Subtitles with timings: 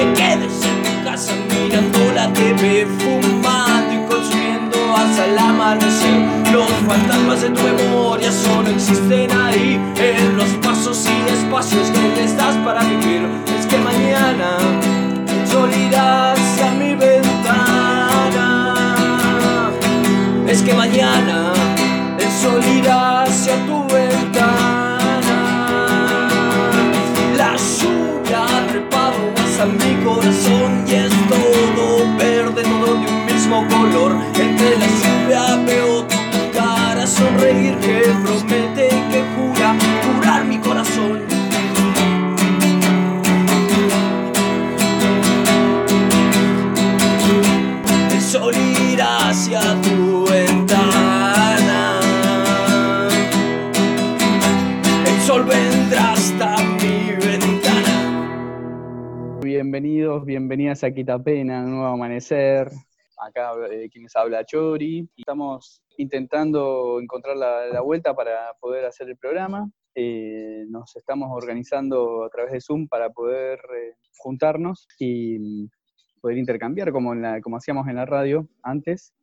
[0.00, 6.20] te quedes en tu casa mirando la TV, fumando y consumiendo hasta el amanecer.
[6.52, 12.34] Los fantasmas de tu memoria solo existen ahí, en los pasos y espacios que les
[12.36, 13.28] das para vivir.
[13.58, 14.56] Es que mañana
[15.28, 18.74] el sol irá hacia mi ventana.
[20.46, 21.52] Es que mañana
[22.18, 23.79] el sol irá hacia tu
[30.50, 30.89] corazón
[60.24, 62.70] Bienvenidas a Quitapena, nuevo amanecer.
[63.18, 65.08] Acá eh, quienes habla Chori.
[65.16, 69.70] Estamos intentando encontrar la, vuelta para poder hacer el programa.
[69.94, 75.68] Eh, nos estamos organizando a través de Zoom para poder eh, juntarnos y mm,
[76.20, 77.12] poder intercambiar como,
[77.56, 79.14] hacíamos en la radio antes,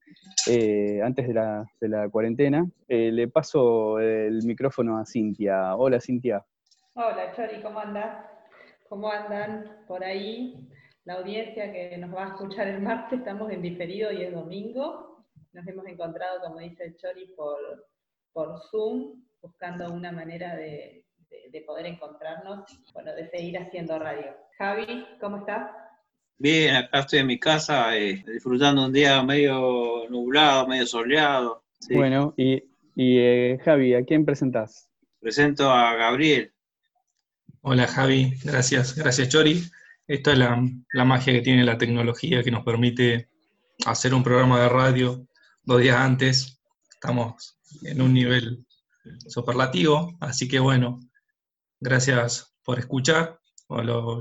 [0.49, 2.65] eh, antes de la, de la cuarentena.
[2.87, 5.75] Le paso el micrófono a Cintia.
[5.75, 6.43] Hola Cintia.
[6.93, 8.25] Hola Chori, ¿cómo andas?
[8.89, 10.55] ¿Cómo andan por ahí?
[11.08, 15.25] La audiencia que nos va a escuchar el martes, estamos en diferido y es domingo.
[15.53, 17.58] Nos hemos encontrado, como dice el Chori, por,
[18.33, 24.36] por Zoom, buscando una manera de, de- de poder encontrarnos, bueno, de seguir haciendo radio.
[24.58, 25.72] Javi, ¿cómo estás?
[26.38, 31.64] Bien, acá estoy en mi casa eh, disfrutando un día medio nublado, medio soleado.
[31.80, 31.95] Sí.
[31.95, 32.55] Bueno, y,
[32.95, 34.89] y, eh, Javi, ¿a quién presentás?
[35.21, 36.52] Presento a Gabriel.
[37.61, 39.61] Hola Javi, gracias, gracias Chori.
[40.08, 40.63] Esta es la,
[40.94, 43.30] la magia que tiene la tecnología que nos permite
[43.86, 45.27] hacer un programa de radio
[45.64, 46.61] dos días antes.
[46.89, 48.65] Estamos en un nivel
[49.27, 51.02] superlativo, así que bueno,
[51.81, 53.37] gracias por escuchar.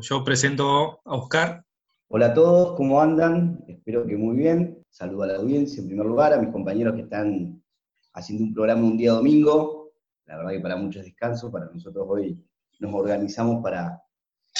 [0.02, 1.64] Yo presento a Oscar.
[2.08, 3.64] Hola a todos, ¿cómo andan?
[3.68, 4.82] Espero que muy bien.
[4.90, 7.62] Saludo a la audiencia en primer lugar, a mis compañeros que están
[8.12, 9.92] haciendo un programa un día domingo.
[10.24, 12.44] La verdad que para muchos es descanso, para nosotros hoy
[12.80, 14.02] nos organizamos para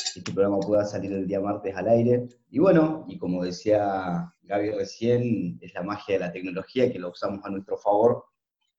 [0.05, 2.27] este programa pueda salir el día martes al aire.
[2.51, 7.11] Y bueno, y como decía Gaby recién, es la magia de la tecnología que lo
[7.11, 8.25] usamos a nuestro favor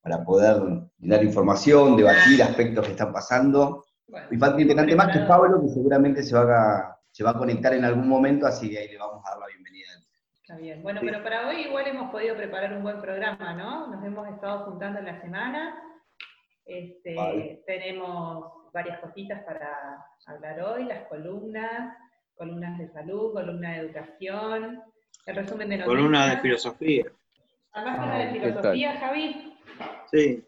[0.01, 0.61] para poder
[1.00, 5.25] dar información, debatir aspectos que están pasando Bueno, y falta integrante más que.
[5.25, 8.77] Pablo, que seguramente se va, a, se va a conectar en algún momento, así que
[8.79, 9.88] ahí le vamos a dar la bienvenida.
[10.41, 10.81] Está bien.
[10.81, 11.07] Bueno, Sí.
[11.07, 13.88] pero para hoy igual hemos podido preparar un buen programa, ¿no?
[13.88, 15.75] Nos hemos estado juntando en la semana.
[16.66, 17.63] Este, Vale.
[17.66, 21.95] Tenemos varias cositas para hablar hoy, las columnas,
[22.35, 24.81] columnas de salud, columna de educación,
[25.25, 25.97] el resumen de noticias.
[25.97, 27.06] Columna de filosofía.
[27.73, 28.50] Máquina Ah, de ¿qué tal?
[28.50, 29.57] filosofía, Javi.
[30.11, 30.44] Sí.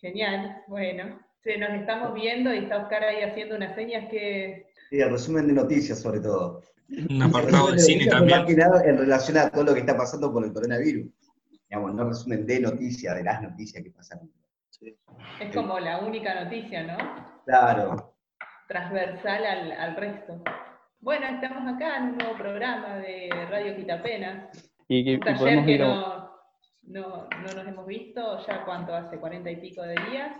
[0.00, 1.20] Genial, bueno.
[1.42, 4.66] Sí, nos estamos viendo y está Oscar ahí haciendo unas señas que...
[4.90, 6.62] Sí, el resumen de noticias sobre todo.
[7.10, 8.38] Un apartado de El resumen cine también.
[8.38, 11.06] Más que nada en relación a todo lo que está pasando con el coronavirus.
[11.68, 14.30] Digamos, no resumen de noticias, de las noticias que pasaron.
[15.40, 16.96] Es como la única noticia, ¿no?
[17.44, 18.14] Claro.
[18.68, 20.42] transversal al, al resto.
[21.00, 24.48] Bueno, estamos acá en un nuevo programa de Radio Quitapena.
[24.88, 26.30] Y, que- Un y taller podemos que ir a- no,
[26.84, 30.32] no, no nos hemos visto ya cuánto hace, cuarenta y pico de días,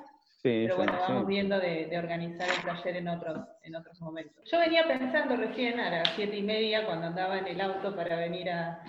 [0.43, 0.99] sí, pero sí, bueno, sí.
[1.13, 4.43] vamos viendo de, de organizar el taller en otros, en otros momentos.
[4.51, 8.17] Yo venía pensando recién a las siete y media, cuando andaba en el auto para
[8.17, 8.81] venir a,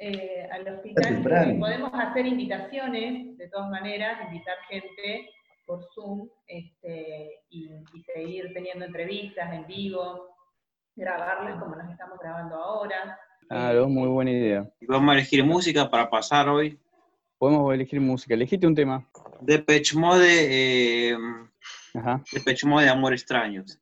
[0.00, 1.22] eh, al hospital,
[1.58, 5.30] podemos hacer invitaciones, de todas maneras, invitar gente
[5.66, 10.34] por Zoom este, y, y seguir teniendo entrevistas en vivo,
[10.96, 13.18] grabarlas como nos estamos grabando ahora.
[13.48, 14.70] Claro, muy buena idea.
[14.80, 16.78] Y vamos a elegir música para pasar hoy.
[17.38, 18.34] Podemos elegir música.
[18.34, 19.06] Elegite un tema.
[19.40, 21.16] Depeche Mode, eh,
[21.94, 22.22] Ajá.
[22.32, 23.78] Depeche Mode, Amor Extraños.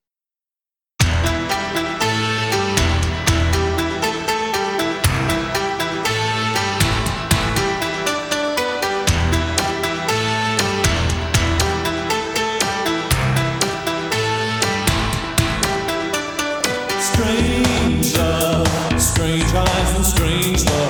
[19.21, 20.90] Strange eyes and strange love,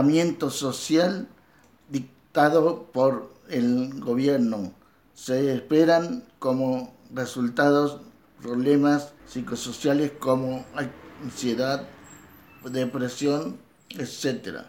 [0.00, 1.28] aislamiento social
[1.90, 4.72] dictado por el gobierno.
[5.14, 8.00] Se esperan como resultados
[8.40, 10.64] problemas psicosociales como
[11.22, 11.86] ansiedad,
[12.64, 13.58] depresión,
[13.90, 14.64] etc.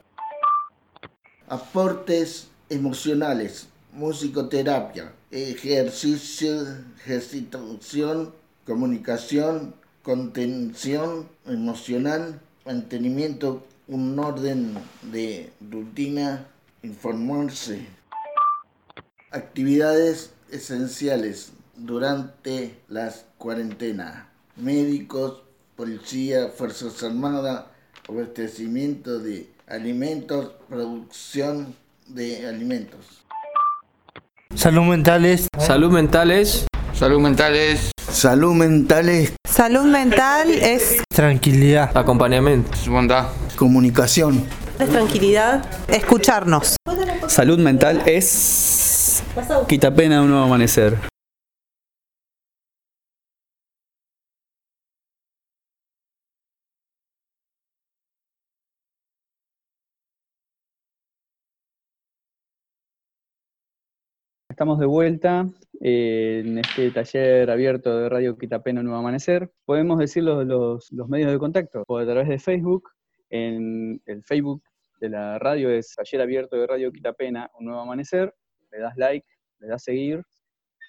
[1.47, 6.67] Aportes emocionales, musicoterapia, ejercicio,
[6.97, 8.33] ejercitación,
[8.65, 14.73] comunicación, contención emocional, mantenimiento, un orden
[15.11, 16.47] de rutina,
[16.81, 17.85] informarse.
[19.31, 24.23] Actividades esenciales durante las cuarentenas.
[24.55, 25.43] Médicos,
[25.75, 27.65] policía, Fuerzas Armadas,
[28.07, 31.75] abastecimiento de alimentos, producción
[32.07, 33.25] de alimentos.
[34.55, 35.47] Salud mentales.
[35.59, 41.95] Salud mental es Salud mental es Salud mental es Salud mental es Tranquilidad.
[41.95, 42.71] acompañamiento.
[42.87, 43.27] bondad.
[43.57, 44.45] comunicación.
[44.77, 46.77] tranquilidad, escucharnos.
[47.27, 49.21] Salud mental es
[49.67, 51.10] Quitapena, un nuevo amanecer.
[64.61, 65.49] Estamos de vuelta
[65.79, 69.51] eh, en este taller abierto de Radio Quitapena Un Nuevo Amanecer.
[69.65, 72.91] Podemos decir los, los, los medios de contacto o a través de Facebook.
[73.31, 74.61] En el Facebook
[74.99, 78.35] de la radio es Taller Abierto de Radio Quitapena Un Nuevo Amanecer.
[78.71, 79.25] Le das like,
[79.61, 80.21] le das seguir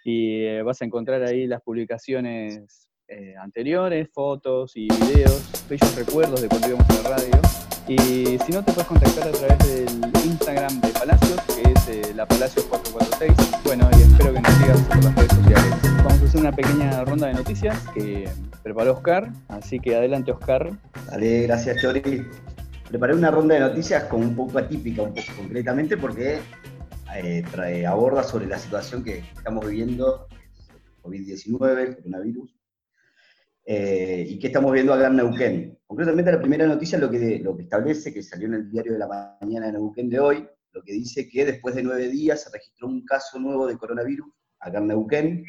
[0.04, 6.42] y eh, vas a encontrar ahí las publicaciones eh, anteriores, fotos y videos, bellos recuerdos
[6.42, 7.71] de cuando íbamos a la radio.
[7.88, 12.14] Y si no, te puedes contactar a través del Instagram de Palacios, que es eh,
[12.14, 13.62] la Palacios 446.
[13.64, 15.74] Bueno, y espero que nos sigas por las redes sociales.
[15.96, 18.28] Vamos a hacer una pequeña ronda de noticias que
[18.62, 20.70] preparó Oscar, así que adelante Oscar.
[21.10, 22.26] Dale, gracias Chori.
[22.88, 26.40] Preparé una ronda de noticias como un poco atípica, un poco concretamente, porque
[27.16, 30.26] eh, trae- aborda sobre la situación que estamos viviendo,
[31.02, 32.54] COVID-19, el coronavirus,
[33.64, 35.78] eh, y que estamos viendo acá en Neuquén.
[35.86, 38.98] Concretamente la primera noticia lo que, lo que establece, que salió en el diario de
[38.98, 42.50] la mañana de Neuquén de hoy, lo que dice que después de nueve días se
[42.50, 44.26] registró un caso nuevo de coronavirus
[44.58, 45.44] acá en Neuquén.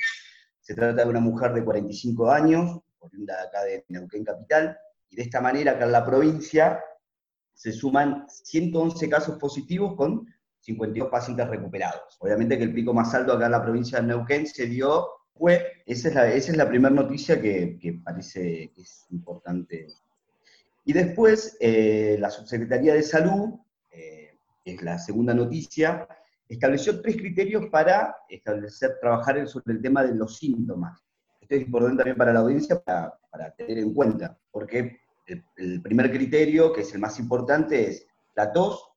[0.60, 4.77] Se trata de una mujer de 45 años, oriunda acá de Neuquén Capital,
[5.10, 6.79] y de esta manera acá en la provincia
[7.53, 10.27] se suman 111 casos positivos con
[10.60, 12.17] 52 pacientes recuperados.
[12.20, 15.83] Obviamente que el pico más alto acá en la provincia de Neuquén se dio, fue,
[15.85, 19.87] esa es la, esa es la primera noticia que, que parece que es importante.
[20.85, 23.59] Y después, eh, la Subsecretaría de Salud,
[23.91, 26.07] eh, es la segunda noticia,
[26.47, 31.01] estableció tres criterios para establecer, trabajar sobre el tema de los síntomas.
[31.41, 34.99] Esto es importante también para la audiencia para, para tener en cuenta, porque
[35.55, 38.89] el primer criterio, que es el más importante, es la tos,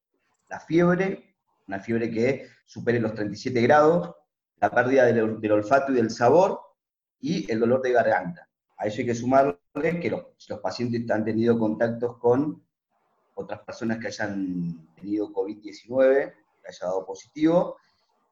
[0.48, 1.34] la fiebre,
[1.68, 4.14] una fiebre que supere los 37 grados,
[4.60, 6.60] la pérdida del, olfato y del sabor,
[7.20, 8.48] y el dolor de garganta.
[8.78, 9.58] A eso hay que sumarle
[10.00, 12.62] que los, los pacientes han tenido contactos con
[13.34, 16.32] otras personas que hayan tenido COVID-19,
[16.62, 17.76] que haya dado positivo,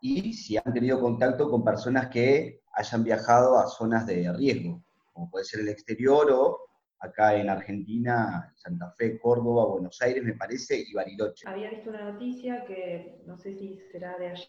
[0.01, 5.31] y si han tenido contacto con personas que hayan viajado a zonas de riesgo, como
[5.31, 6.59] puede ser el exterior o
[6.99, 11.49] acá en Argentina, Santa Fe, Córdoba, Buenos Aires, me parece, y Bariloche.
[11.49, 14.49] Había visto una noticia que no sé si será de ayer,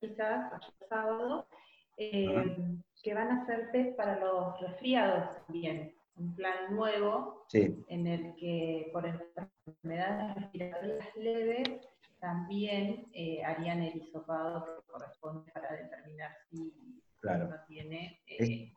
[0.00, 1.46] quizás, ayer sábado,
[1.96, 2.56] eh,
[3.02, 5.94] que van a hacer test para los resfriados también.
[6.16, 11.68] Un plan nuevo Sí, en el que por enfermedades respiratorias leves
[12.20, 16.72] también eh, harían el hisopado que corresponde para determinar si
[17.20, 17.46] Claro.
[17.46, 18.70] uno tiene eh,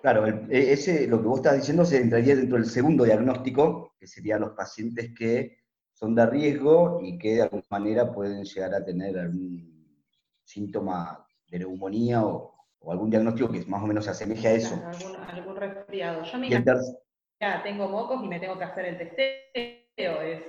[0.00, 3.94] Claro, el- e- ese, lo que vos estás diciendo se entraría dentro del segundo diagnóstico,
[3.98, 5.58] que serían los pacientes que
[5.96, 9.96] son de riesgo y que de alguna manera pueden llegar a tener algún
[10.44, 14.74] síntoma de neumonía o, o algún diagnóstico que más o menos se asemeje a eso.
[14.74, 16.22] Algún, algún resfriado.
[16.22, 20.42] Yo me ya, tengo mocos y me tengo que hacer el testeo, es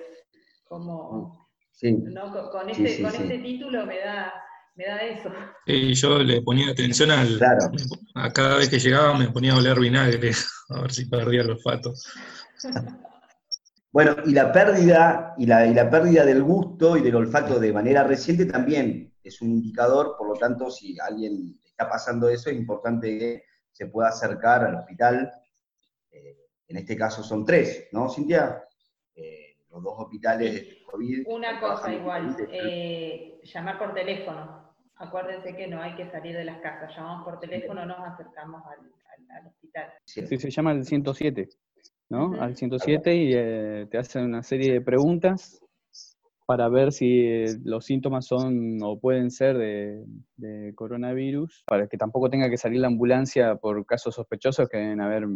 [0.66, 2.32] como, sí, ¿no?
[2.32, 3.24] Con, con Sí, este, sí, con sí.
[3.24, 4.34] este título me da,
[4.76, 5.32] me da eso.
[5.66, 7.72] Y yo le ponía atención al, claro.
[8.16, 10.32] a cada vez que llegaba me ponía a oler vinagre,
[10.70, 11.94] a ver si perdía el olfato.
[13.98, 17.74] Bueno, y la pérdida, y la, y la pérdida del gusto y del olfato de
[17.74, 22.58] manera reciente también es un indicador, por lo tanto, si alguien está pasando eso, es
[22.58, 25.32] importante que se pueda acercar al hospital.
[26.12, 26.38] Eh,
[26.68, 28.64] en este caso son tres, ¿no, Cintia?
[29.16, 31.24] Eh, los dos hospitales de COVID.
[31.28, 34.76] Una cosa igual, COVID, eh, llamar por teléfono.
[34.98, 38.80] Acuérdense que no hay que salir de las casas, llamamos por teléfono, nos acercamos al,
[39.32, 39.92] al- al hospital.
[40.06, 40.28] Sí.
[40.28, 41.50] Sí, se llama el 107,
[42.10, 42.28] ¿no?
[42.32, 42.42] Ujú.
[42.42, 45.62] Al 107 y eh, te hacen una serie de preguntas
[46.46, 50.06] para ver si eh, los síntomas son o pueden ser de,
[50.38, 55.02] de coronavirus, para que tampoco tenga que salir la ambulancia por casos sospechosos, que deben
[55.02, 55.28] haber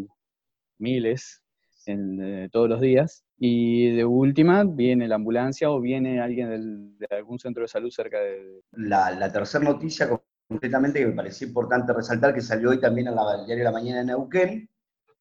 [0.80, 1.42] miles
[1.86, 3.26] en, eh, todos los días.
[3.38, 7.90] Y de última, viene la ambulancia o viene alguien del- de algún centro de salud
[7.90, 8.62] cerca de...
[8.72, 10.08] La, la tercera noticia
[10.48, 13.72] concretamente que me pareció importante resaltar, que salió hoy también en la, el diario de
[13.72, 14.70] la mañana de Neuquén,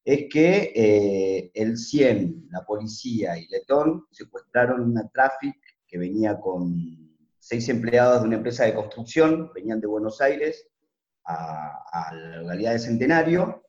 [0.03, 5.55] es que eh, el 100, la policía y Letón secuestraron una traffic
[5.87, 10.67] que venía con seis empleados de una empresa de construcción, venían de Buenos Aires
[11.25, 13.63] a, la localidad de Centenario,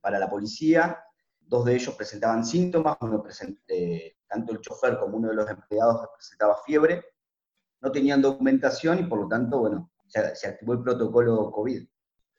[0.00, 0.98] para la policía,
[1.40, 3.24] dos de ellos presentaban síntomas, uno
[3.68, 7.04] eh, tanto el chofer como uno de los empleados presentaba fiebre,
[7.80, 11.86] no tenían documentación y por lo tanto, bueno, se, se activó el protocolo COVID.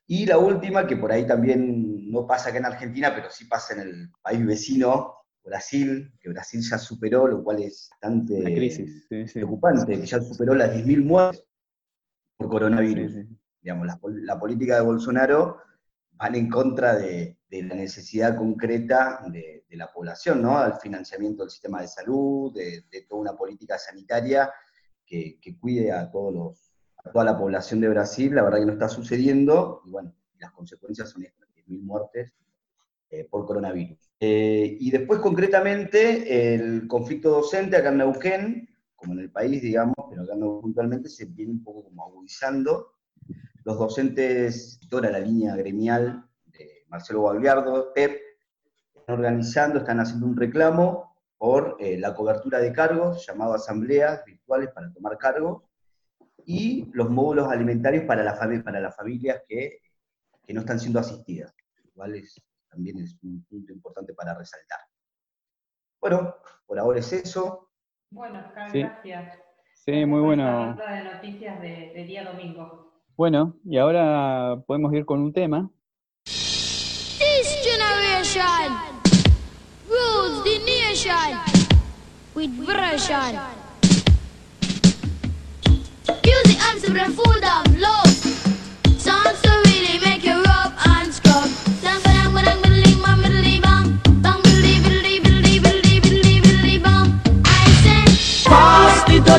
[0.08, 3.74] Y la última, que por ahí también no pasa acá en Argentina, pero sí pasa
[3.74, 9.06] en el país vecino, Brasil, que Brasil ya superó, lo cual es bastante La crisis,
[9.10, 9.34] sí, sí.
[9.34, 11.44] preocupante, que ya superó las 10.000 muertes
[12.38, 13.12] por coronavirus.
[13.14, 13.28] Sí.
[13.62, 15.58] Digamos, la, pol- la política de Bolsonaro
[16.14, 20.58] van en contra de, de la necesidad concreta de, de la población, ¿no?
[20.58, 24.52] Al financiamiento del sistema de salud, de, de toda una política sanitaria
[25.06, 26.72] que, que cuide a, todos los,
[27.04, 28.34] a toda la población de Brasil.
[28.36, 32.34] La verdad que no está sucediendo, y bueno, las consecuencias son estas, 10.000 muertes
[33.10, 33.98] eh, por coronavirus.
[34.20, 39.96] Eh, y después, concretamente, el conflicto docente acá en Neuquén, como en el país, digamos,
[40.10, 42.94] pero acá puntualmente, se viene un poco como agudizando.
[43.66, 48.20] Los docentes, toda la línea gremial de Marcelo Guagliardo, PEP,
[48.96, 54.70] están organizando, están haciendo un reclamo por eh, la cobertura de cargos, llamado asambleas virtuales
[54.74, 55.64] para tomar cargos,
[56.46, 59.80] y los módulos alimentarios para, la para las familias que,
[60.46, 64.80] que no están siendo asistidas, lo cual es- también es un punto importante para resaltar.
[66.02, 66.36] Bueno,
[66.66, 67.70] por ahora es eso.
[68.10, 68.80] Bueno, Oscar, Sí.
[68.82, 69.40] gracias.
[69.86, 70.76] Sí, muy bueno.
[70.76, 72.92] de noticias de, de día domingo.
[73.16, 75.70] Bueno, y ahora podemos ir con un tema.
[76.26, 78.74] This generation
[79.88, 81.40] rules the nation
[82.36, 83.36] with version.
[86.24, 86.80] Music and
[87.44, 88.23] of love.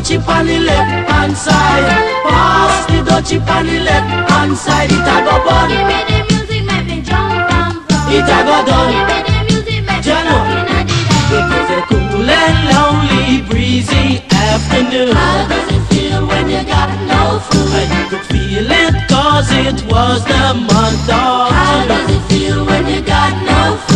[0.04, 1.88] Dutchie on the left hand side.
[2.25, 4.90] Pass the dutchie on the left hand side.
[4.92, 5.70] It a go bun.
[5.70, 8.12] give me the music, make me jump and from.
[8.12, 8.92] It a go Give done.
[9.08, 10.88] me the music, make me rock in
[11.32, 15.16] It was a cool and lonely, breezy afternoon.
[15.16, 17.73] How does it feel when you got no food?
[17.80, 22.64] And you could feel it cause it was the month of How does it feel
[22.66, 23.93] when you got no food?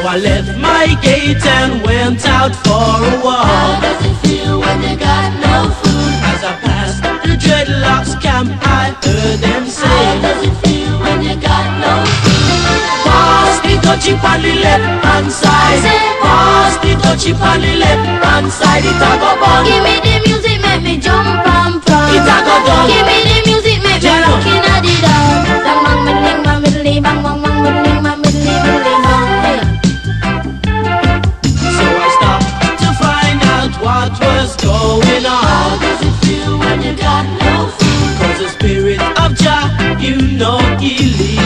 [0.00, 3.44] So I left my gate and went out for a walk.
[3.44, 6.14] How does it feel when you got no food?
[6.24, 9.84] As I passed the dreadlocks camp, I heard them say.
[9.84, 11.92] How does it feel when you got no
[12.24, 12.80] food?
[13.04, 15.84] Pass the dutchie on the left hand side.
[16.24, 18.88] Pass the dutchie on the left hand side.
[18.88, 19.68] It a go bun.
[19.68, 22.16] Give me the music, make me jump and prance.
[22.16, 22.88] It a go done.
[22.88, 25.60] Give me the music, make me rock in the dance.
[25.60, 27.39] Bang bang middling, bang middling, bang bang bang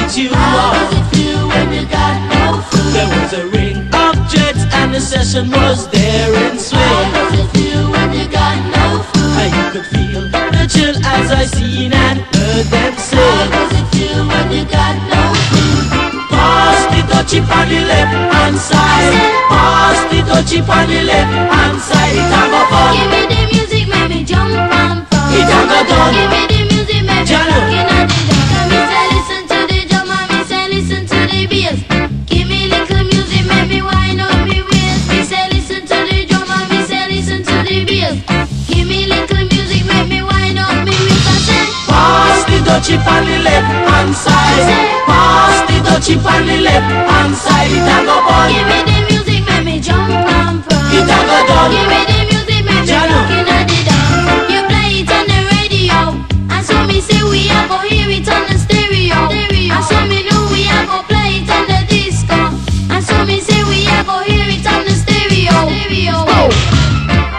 [0.05, 1.01] leads you How does on.
[1.01, 2.93] it feel when you got no food?
[2.93, 7.09] There was a ring of jets and the session was there in How swing.
[7.13, 9.37] does it feel when you got no food?
[9.41, 13.49] And you could feel the chill as I seen and heard them How say.
[13.51, 15.85] does it feel when you got no food?
[16.31, 19.15] Pass the chip on the left hand side.
[19.49, 22.17] Pass the chip on the left hand side.
[22.21, 22.93] It a go fun.
[22.93, 25.33] Give me the music, make me jump and fun.
[25.33, 26.13] It a go done.
[26.15, 27.74] Give me the music, make me Jalo.
[42.85, 44.69] Chip on the left hand side.
[45.07, 47.73] Pass the chip on the left hand side.
[47.73, 48.53] It a go fun.
[48.53, 50.93] Give me the music, make me jump and fun.
[50.93, 51.73] It a go done.
[51.73, 54.53] Give me the music, make me rockin' at the dance.
[54.53, 56.13] You play it on the radio,
[56.53, 59.33] and so me say we a go hear it on the stereo.
[59.33, 62.37] And so me know we a go play it on the disco.
[62.93, 65.57] And so me say we a go hear it on the stereo.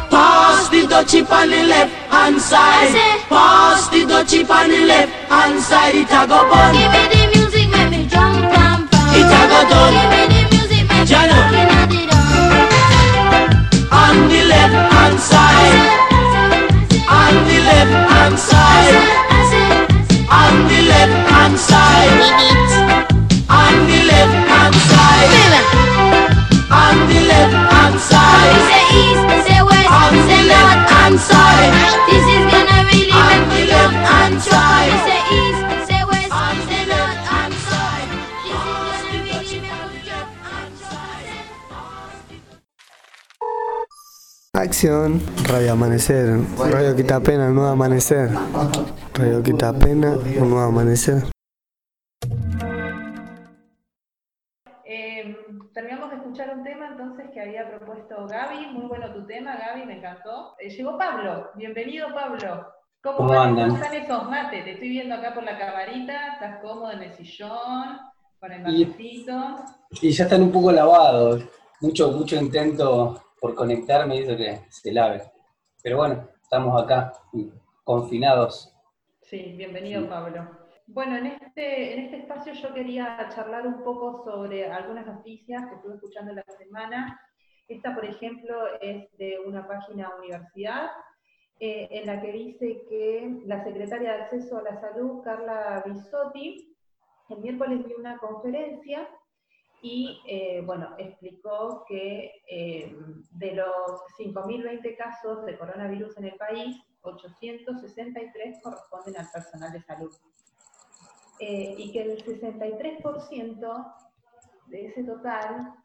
[0.10, 2.90] Pass the chip on the left hand side.
[3.30, 5.94] Pass the chip on the left hand side.
[5.94, 6.74] It a go fun.
[6.74, 9.14] Give me the music, make me jump and fun.
[9.20, 9.94] It a go done.
[9.94, 12.56] Give me the music, make me at the dance.
[14.02, 15.78] On the left hand side.
[17.22, 18.98] On the left hand side.
[20.42, 22.26] On the left hand side.
[23.62, 25.54] On the left hand side.
[26.82, 28.54] On the left hand side.
[28.54, 32.05] We say east, say west, On the left and hand side.
[44.76, 45.22] Acción.
[45.48, 46.38] Radio Amanecer.
[46.58, 48.30] Radio Quita Pena, Nuevo Amanecer.
[49.14, 51.24] Radio Quita Pena, un nuevo amanecer.
[54.84, 55.38] Eh,
[55.74, 58.68] terminamos de escuchar un tema entonces que había propuesto Gaby.
[58.74, 60.56] Muy bueno tu tema, Gaby, me encantó.
[60.60, 61.52] Eh, llegó Pablo.
[61.56, 62.68] Bienvenido, Pablo.
[63.02, 63.70] ¿Cómo, andan?
[63.70, 64.66] ¿Cómo están esos mates?
[64.66, 66.34] Te estoy viendo acá por la camarita.
[66.34, 67.98] Estás cómodo en el sillón,
[68.42, 69.56] con el Y- matecito.
[70.02, 71.46] Y ya están un poco lavados.
[71.80, 75.21] Mucho, mucho intento por conectarme hizo que se lave.
[75.82, 77.13] Pero bueno, estamos acá,
[77.84, 78.74] confinados.
[79.21, 80.50] Sí, bienvenido Pablo.
[80.88, 85.76] Bueno, en este, en este espacio yo quería charlar un poco sobre algunas noticias que
[85.76, 87.19] estuve escuchando en la semana.
[87.67, 90.91] Esta, por ejemplo, es de una página universidad
[91.60, 96.76] eh, en la que dice que la secretaria de Acceso a la Salud, Carla Bisotti,
[97.30, 99.08] el miércoles dio una conferencia
[99.86, 102.98] y, eh, bueno, explicó que eh,
[103.34, 110.12] de los 5.020 casos de coronavirus en el país, 863 corresponden al personal de salud.
[111.39, 113.93] Eh, y que el 63%
[114.69, 115.76] de ese total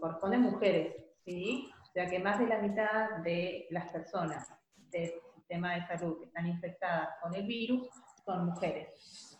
[0.00, 1.68] corresponden mujeres, ¿sí?
[1.82, 4.54] O sea que más de la mitad de las personas
[4.92, 7.88] del sistema de salud que están infectadas con el virus
[8.24, 9.36] son mujeres.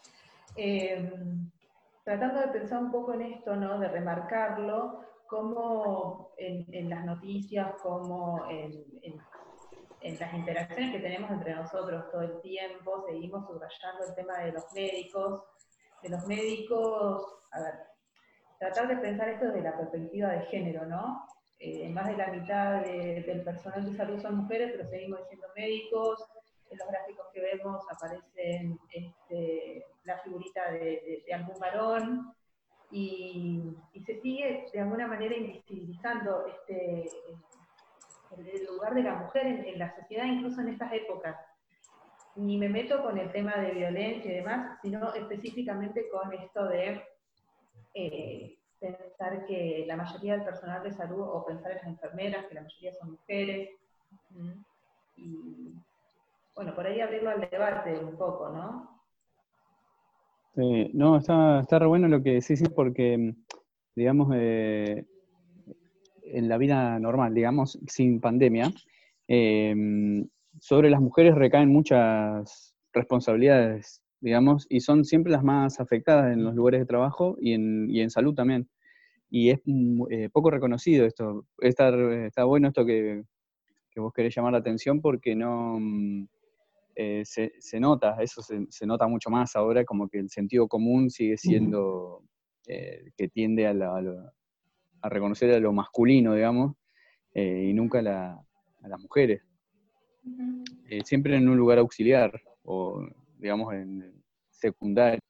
[2.06, 3.80] Tratando de pensar un poco en esto, ¿no?
[3.80, 9.18] de remarcarlo, como en, las noticias, como en,
[10.16, 14.72] las interacciones que tenemos entre nosotros todo el tiempo, seguimos subrayando el tema de los
[14.72, 15.42] médicos,
[16.00, 17.74] de los médicos, a ver,
[18.60, 21.26] tratar de pensar esto desde la perspectiva de género, ¿no?
[21.58, 25.48] Eh, más de la mitad de- del personal de salud son mujeres, pero seguimos diciendo
[25.56, 26.24] médicos,
[26.70, 32.34] en los gráficos que vemos aparecen este, la figurita de, algún varón,
[32.90, 33.74] y,
[34.04, 37.08] se sigue de alguna manera invisibilizando este,
[38.36, 41.36] el, lugar de la mujer en, en la sociedad, incluso en estas épocas.
[42.36, 47.02] Ni me meto con el tema de violencia y demás, sino específicamente con esto de
[47.94, 52.54] eh, pensar que la mayoría del personal de salud, o pensar en las enfermeras, que
[52.54, 53.70] la mayoría son mujeres,
[56.56, 59.02] bueno, por ahí abrirlo al debate un poco, ¿no?
[60.56, 63.34] Eh, no, está, está re bueno lo que decís, sí, porque,
[63.94, 65.04] digamos, eh,
[66.22, 68.72] en la vida normal, digamos, sin pandemia,
[69.28, 69.74] eh,
[70.58, 76.54] sobre las mujeres recaen muchas responsabilidades, digamos, y son siempre las más afectadas en los
[76.54, 78.66] lugares de trabajo y en, y en salud también.
[79.28, 81.44] Y es mm, eh, poco reconocido esto.
[81.58, 81.90] Está,
[82.24, 83.24] está bueno esto que,
[83.90, 85.78] que vos querés llamar la atención porque no...
[86.96, 90.66] eh, se, se nota, eso se, se nota mucho más ahora, como que el sentido
[90.66, 92.22] común sigue siendo
[92.66, 94.32] eh, que tiende a, la- a lo-
[95.02, 96.74] a reconocer a lo masculino, digamos,
[97.34, 98.46] eh, y nunca a, la-
[98.82, 99.42] a las mujeres.
[100.88, 103.06] Eh, siempre en un lugar auxiliar o,
[103.38, 105.20] digamos, en secundario.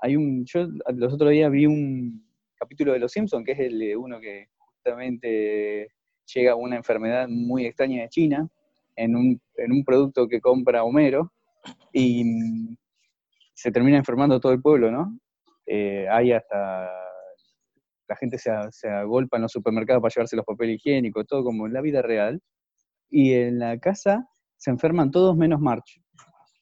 [0.00, 3.78] Hay un, yo los otros días vi un capítulo de Los Simpsons, que es el
[3.78, 5.88] de uno que justamente
[6.34, 8.48] llega una enfermedad muy extraña de China
[8.96, 11.32] en un, en un producto que compra Homero
[11.92, 12.24] y
[13.54, 15.18] se termina enfermando todo el pueblo, ¿no?
[15.66, 16.90] Eh, hay hasta
[18.08, 21.66] la gente se, se agolpa en los supermercados para llevarse los papeles higiénicos, todo como
[21.66, 22.42] en la vida real.
[23.08, 26.02] Y en la casa se enferman todos menos March,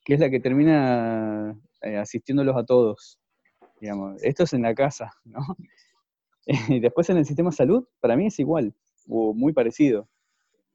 [0.05, 3.19] que es la que termina eh, asistiéndolos a todos.
[3.81, 4.23] Digamos.
[4.23, 5.41] Esto es en la casa, ¿no?
[6.69, 8.75] Y después en el sistema de salud, para mí es igual,
[9.09, 10.09] o muy parecido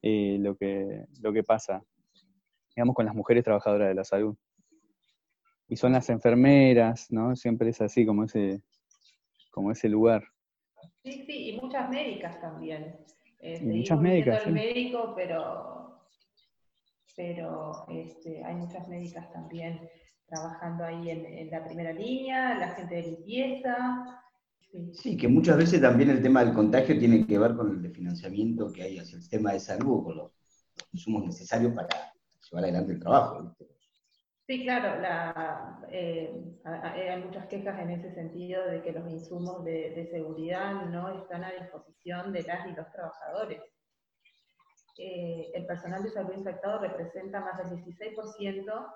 [0.07, 1.83] eh, lo, que, lo que pasa,
[2.75, 4.35] digamos, con las mujeres trabajadoras de la salud.
[5.67, 7.35] Y son las enfermeras, ¿no?
[7.35, 8.61] Siempre es así, como ese,
[9.49, 10.23] como ese lugar.
[11.03, 12.99] Sí, sí, y muchas médicas también.
[13.39, 14.49] Eh, Y muchas médicas, sí.
[14.49, 16.01] el médico, pero,
[17.15, 19.89] pero este, hay muchas médicas también
[20.27, 24.21] trabajando ahí en, en la primera línea, la gente de limpieza.
[24.93, 25.15] Sí.
[25.17, 28.83] Que muchas veces también el tema del contagio tiene que ver con el financiamiento que
[28.83, 30.31] hay hacia el sistema de salud, con los,
[30.77, 31.87] los insumos necesarios para
[32.49, 33.43] llevar adelante el trabajo.
[33.43, 33.75] ¿viste?
[34.47, 39.63] Sí, claro, la, eh, a- hay muchas quejas en ese sentido de que los insumos
[39.63, 43.61] de, de seguridad no están a disposición de las y los trabajadores.
[44.97, 48.93] Eh, el personal de salud infectado representa más del 16%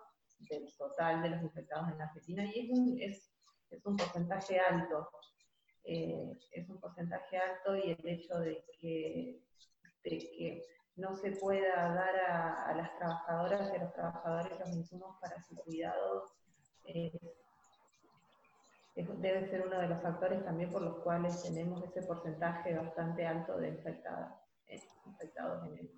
[0.50, 3.32] del total de los infectados en la Argentina y es un, es,
[3.70, 5.10] es un porcentaje alto.
[5.84, 9.42] Eh, es un porcentaje alto y el hecho de que,
[10.04, 10.65] de que
[10.98, 15.42] no se pueda dar a, a las trabajadoras y a los trabajadores los insumos para
[15.42, 16.32] su cuidado
[16.86, 17.12] eh,
[18.96, 23.26] es- debe ser uno de los factores también por los cuales tenemos ese porcentaje bastante
[23.26, 24.34] alto de infectadas,
[24.68, 25.92] eh, infectados en el,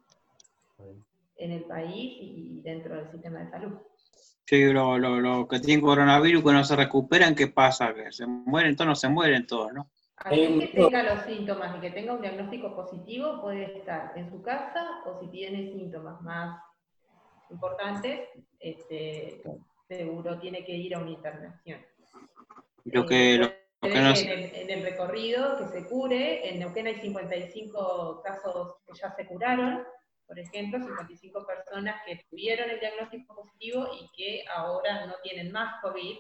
[1.38, 3.78] en el país y dentro del sistema de salud.
[4.46, 7.94] Sí, lo, lo, lo que tienen coronavirus que no se recuperan, ¿qué pasa?
[7.94, 9.90] Que se mueren todos, no se mueren todos, ¿no?
[10.18, 14.42] Aquel que tenga los síntomas y que tenga un diagnóstico positivo puede estar en su
[14.42, 16.62] casa o si tiene síntomas más
[17.50, 19.42] importantes, este,
[19.88, 21.80] seguro tiene que ir a una internación.
[22.86, 23.46] Lo que, lo,
[23.82, 26.96] lo que no que en, el, en el recorrido que se cure, en Neuquén hay
[26.96, 29.84] 55 casos que ya se curaron,
[30.32, 35.82] por ejemplo, 55 personas que tuvieron el diagnóstico positivo y que ahora no tienen más
[35.82, 36.20] COVID,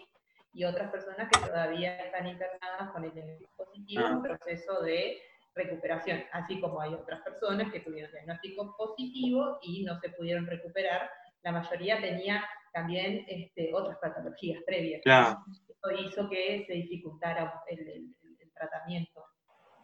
[0.53, 4.21] y otras personas que todavía están internadas con el diagnóstico positivo en Ah.
[4.21, 5.17] proceso de
[5.55, 11.09] recuperación, así como hay otras personas que tuvieron diagnóstico positivo y no se pudieron recuperar.
[11.43, 12.43] La mayoría tenía
[12.73, 15.01] también este, otras patologías previas.
[15.03, 15.37] Claro.
[15.69, 19.23] Eso hizo que se dificultara el, el- el tratamiento.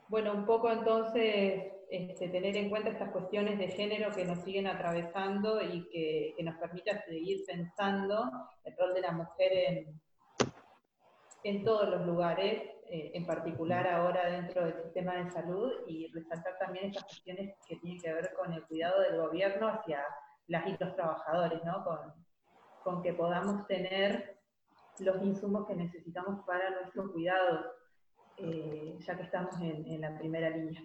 [0.09, 4.67] Bueno, un poco entonces este, tener en cuenta estas cuestiones de género que nos siguen
[4.67, 8.29] atravesando y que, nos permitan seguir pensando
[8.63, 10.01] el rol de la mujer en,
[11.43, 16.57] en todos los lugares, eh, en particular ahora dentro del sistema de salud, y resaltar
[16.57, 20.03] también estas cuestiones que tienen que ver con el cuidado del gobierno hacia
[20.47, 21.83] las y los trabajadores, ¿no?
[21.83, 21.99] Con,
[22.81, 24.39] con que podamos tener
[24.99, 27.76] los insumos que necesitamos para nuestro cuidado,
[28.37, 30.81] eh, ya que estamos en, en la primera línea.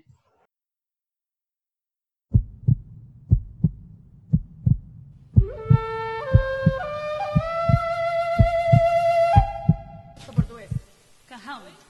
[11.29, 11.82] Cajón.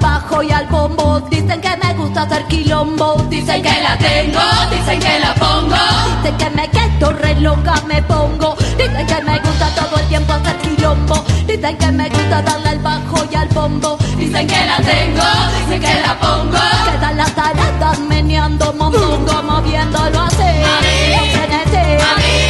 [0.00, 1.20] Bajo y al bombo.
[1.30, 3.14] Dicen que me gusta hacer quilombo.
[3.28, 5.76] Dicen que la tengo, dicen que la pongo.
[6.22, 8.56] Dicen que me quedo re loca, me pongo.
[8.76, 11.24] Dicen que me gusta todo el tiempo hacer quilombo.
[11.46, 13.96] Dicen que me gusta darle al bajo y al bombo.
[14.16, 15.24] Dicen que la tengo,
[15.60, 16.58] dicen que la pongo.
[16.92, 20.50] Quedan las taradas meneando mondongo, moviéndolo así.
[20.64, 22.02] Mami, frenesí.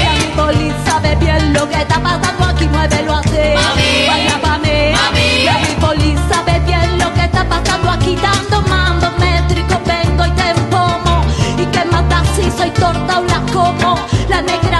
[0.06, 4.08] Y mi poli sabe bien lo que está pasando aquí, muévelo así.
[4.08, 4.27] Baila
[8.16, 11.24] dando mambo métrico, vengo y te empomo.
[11.58, 13.98] Y que mata si soy torta o la como.
[14.28, 14.77] La negra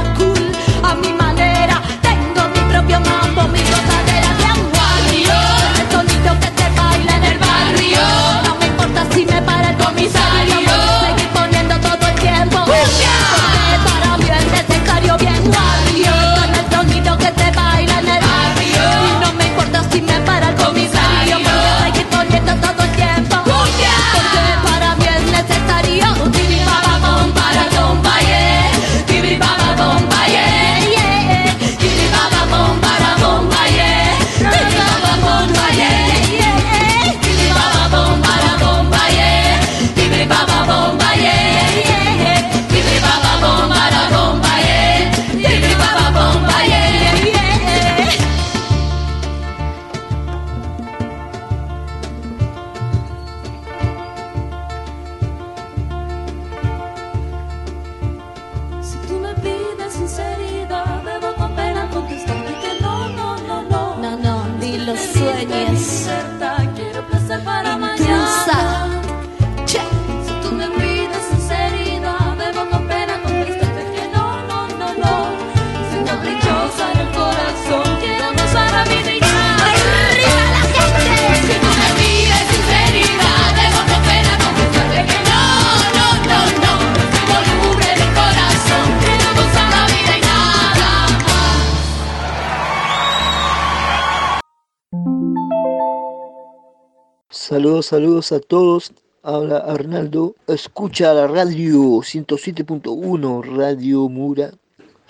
[97.48, 98.92] Saludos, saludos a todos.
[99.22, 100.34] Habla Arnaldo.
[100.46, 104.50] Escucha la radio 107.1, Radio Mura.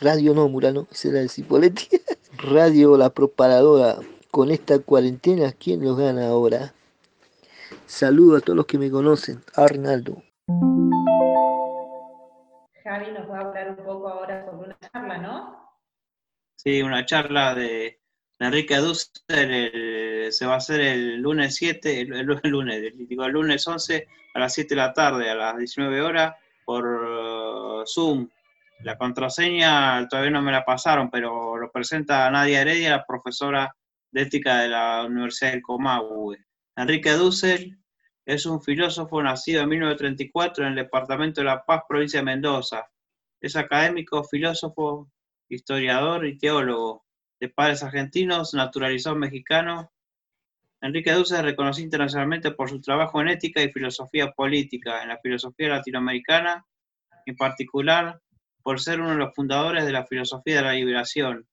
[0.00, 1.88] Radio no, Murano, ese era el Cipoletti.
[2.38, 3.96] Radio La Proparadora.
[4.30, 6.72] Con esta cuarentena, ¿quién los gana ahora?
[7.86, 9.42] Saludos a todos los que me conocen.
[9.56, 10.22] Arnaldo.
[12.84, 15.74] Javi nos va a hablar un poco ahora sobre una charla, ¿no?
[16.54, 17.98] Sí, una charla de
[18.40, 19.20] Enrique Dussel
[19.50, 23.66] el- se va a hacer el lunes 7, el, el- el lunes, digo, el lunes
[23.66, 28.28] 11 a las 7 de la tarde, a las 19 horas, por uh, Zoom.
[28.84, 33.74] La contraseña todavía no me la pasaron, pero lo presenta Nadia Heredia, la profesora
[34.10, 36.38] de ética de la Universidad del Comahue.
[36.76, 37.76] Enrique Dussel
[38.24, 42.86] es un filósofo nacido en 1934 en el departamento de La Paz, provincia de Mendoza.
[43.40, 45.10] Es académico, filósofo,
[45.48, 47.04] historiador y teólogo.
[47.40, 49.92] De padres argentinos, naturalizado mexicano,
[50.80, 55.18] Enrique Dussel es reconocido internacionalmente por su trabajo en ética y filosofía política, en la
[55.18, 56.64] filosofía latinoamericana,
[57.26, 58.20] en particular
[58.62, 61.48] por ser uno de los fundadores de la filosofía de la liberación,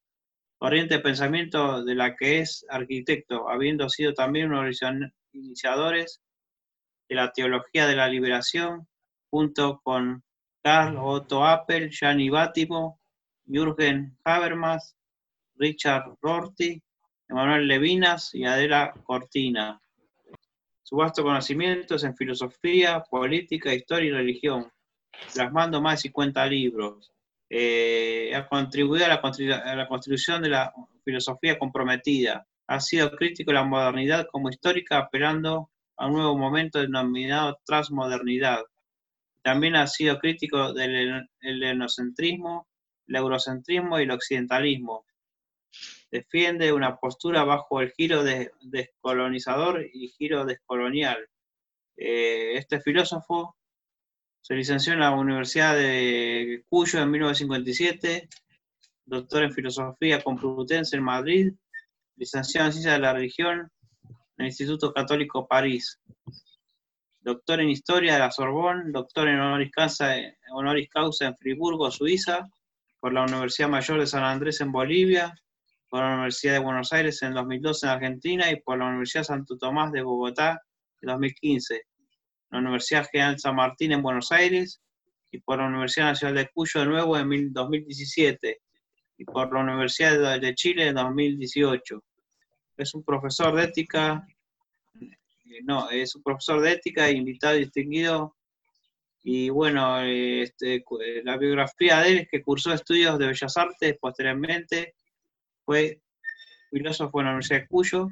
[0.58, 4.80] corriente de pensamiento de la que es arquitecto, habiendo sido también uno de los
[5.34, 6.22] iniciadores
[7.10, 8.88] de la teología de la liberación,
[9.30, 10.24] junto con
[10.64, 13.00] Karl Otto Appel, Gianni Bátimo,
[13.46, 14.96] Jürgen Habermas,
[15.58, 16.82] Richard Rorty,
[17.30, 19.80] Emanuel Levinas y Adela Cortina.
[20.84, 24.72] Su vasto conocimiento es en filosofía, política, historia y religión,
[25.34, 27.12] plasmando más de 50 libros.
[27.50, 32.46] Eh, ha contribuido a la, construcción de la filosofía comprometida.
[32.68, 38.60] Ha sido crítico de la modernidad como histórica, apelando a un nuevo momento denominado transmodernidad.
[39.44, 42.68] También ha sido crítico del helenocentrismo,
[43.08, 45.06] el eurocentrismo y el occidentalismo.
[46.16, 51.28] Defiende una postura bajo el giro de- descolonizador y giro descolonial.
[51.98, 53.58] Eh, este filósofo
[54.40, 58.30] se licenció en la Universidad de Cuyo en 1957,
[59.04, 61.52] doctor en Filosofía Complutense en Madrid,
[62.16, 63.70] licenciado en Ciencias de la Religión
[64.38, 66.00] en el Instituto Católico París,
[67.20, 70.16] doctor en Historia de la Sorbonne, doctor en honoris causa,
[70.54, 72.48] honoris causa en Friburgo, Suiza,
[73.02, 75.34] por la Universidad Mayor de San Andrés en Bolivia,
[75.96, 79.58] por la Universidad de Buenos Aires en 2012 en Argentina y por la Universidad Santo
[79.58, 80.62] Tomás de Bogotá
[81.02, 81.84] en 2015,
[82.52, 84.82] la Universidad General San Martín en Buenos Aires
[85.32, 88.60] y por la Universidad Nacional de Cuyo de nuevo en mil- 2017
[89.20, 92.04] y por la Universidad de- Chile en 2018.
[92.76, 94.28] Es un profesor de ética
[95.00, 98.36] eh, no, es un profesor de ética, invitado distinguido.
[99.24, 103.96] Y bueno, este, eh, la biografía de él es que cursó estudios de Bellas Artes
[103.98, 104.96] posteriormente,
[105.66, 106.02] fue
[106.72, 108.10] filósofo en la Universidad de Cuyo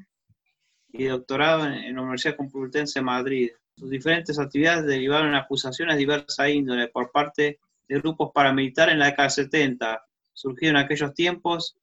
[0.92, 3.52] y doctorado en, la Universidad Complutense de Madrid.
[3.78, 9.00] Sus diferentes actividades derivaron en acusaciones de diversa índole por parte de grupos paramilitares en
[9.00, 11.76] la década del 70, surgido en aquellos tiempos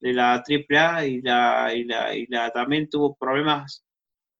[0.00, 3.84] de la AAA y, la, y, la, y la- también tuvo problemas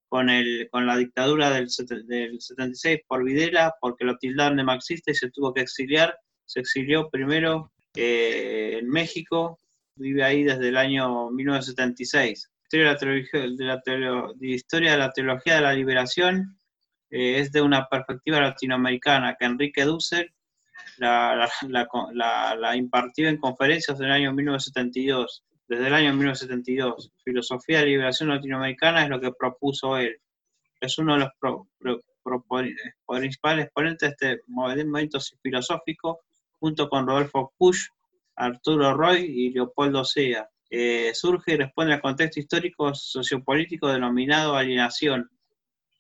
[0.09, 1.69] con, el, con la dictadura del,
[2.07, 6.17] del 76 por Videla, porque lo tildaron de marxista y se tuvo que exiliar.
[6.45, 9.61] Se exilió primero eh, en México,
[9.97, 12.51] vive ahí desde el año 1976.
[12.65, 13.41] Historia de la, teología-
[14.37, 16.59] de la historia de la teología de la liberación
[17.11, 20.33] eh, es de una perspectiva latinoamericana que Enrique Dussel
[20.99, 27.13] la, la, impartió en conferencias en el año 1972, desde el año 1972.
[27.25, 30.17] Filosofía de liberación latinoamericana es lo que propuso él.
[30.81, 32.65] Es uno de los pro- pro- propo-
[33.07, 36.21] principales exponentes de este movimiento filosófico,
[36.59, 37.89] junto con Rodolfo Pusch,
[38.37, 40.49] Arturo Roy y Leopoldo Sea.
[41.13, 45.31] Surge y responde al contexto histórico sociopolítico denominado alienación,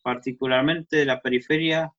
[0.02, 1.92] particularmente de la periferia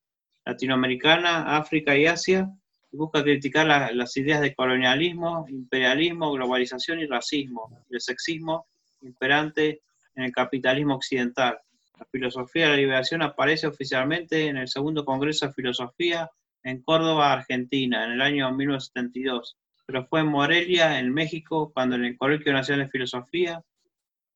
[0.45, 2.49] latinoamericana, África y Asia,
[2.91, 8.67] y busca criticar la- las ideas de colonialismo, imperialismo, globalización y racismo, el sexismo
[9.01, 9.81] imperante
[10.15, 11.57] en el capitalismo occidental.
[11.97, 16.29] La filosofía de la liberación aparece oficialmente en el segundo Congreso de Filosofía
[16.63, 22.05] en Córdoba, Argentina, en el año 1972, pero fue en Morelia, en México, cuando en
[22.05, 23.61] el Colegio Nacional de Filosofía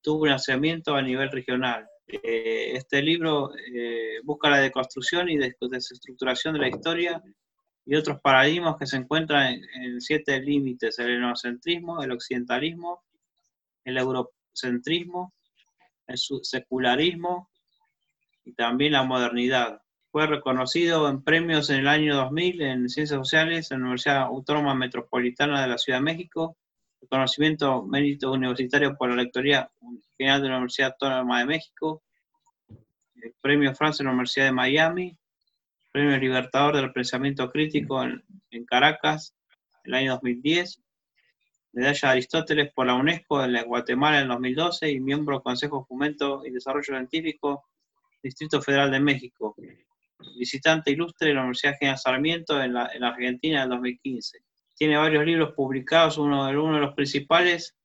[0.01, 1.87] tuvo un lanzamiento a nivel regional.
[2.07, 7.21] Eh, este libro eh, busca la deconstrucción y des- desestructuración de la historia
[7.85, 13.03] y otros paradigmas que se encuentran en, siete límites, el etnocentrismo, el occidentalismo,
[13.83, 15.33] el eurocentrismo,
[16.07, 17.49] el secularismo
[18.45, 19.81] y también la modernidad.
[20.11, 24.73] Fue reconocido en premios en el año 2000 en Ciencias Sociales en la Universidad Autónoma
[24.73, 26.57] Metropolitana de la Ciudad de México,
[26.99, 29.69] reconocimiento mérito universitario por la Lectoría
[30.17, 32.01] General de la Universidad Autónoma de México,
[33.39, 35.17] premio Francia en la Universidad de Miami,
[35.91, 39.35] premio Libertador del Pensamiento Crítico en, en Caracas,
[39.83, 40.81] el año 2010,
[41.73, 45.81] medalla Aristóteles por la UNESCO en la Guatemala en el 2012 y miembro del Consejo
[45.81, 47.65] de Fomento y Desarrollo Científico,
[48.23, 49.55] Distrito Federal de México.
[50.37, 54.39] Visitante ilustre de la Universidad General Sarmiento en la, en Argentina en el 2015.
[54.75, 57.75] Tiene varios libros publicados, uno, de- uno de los principales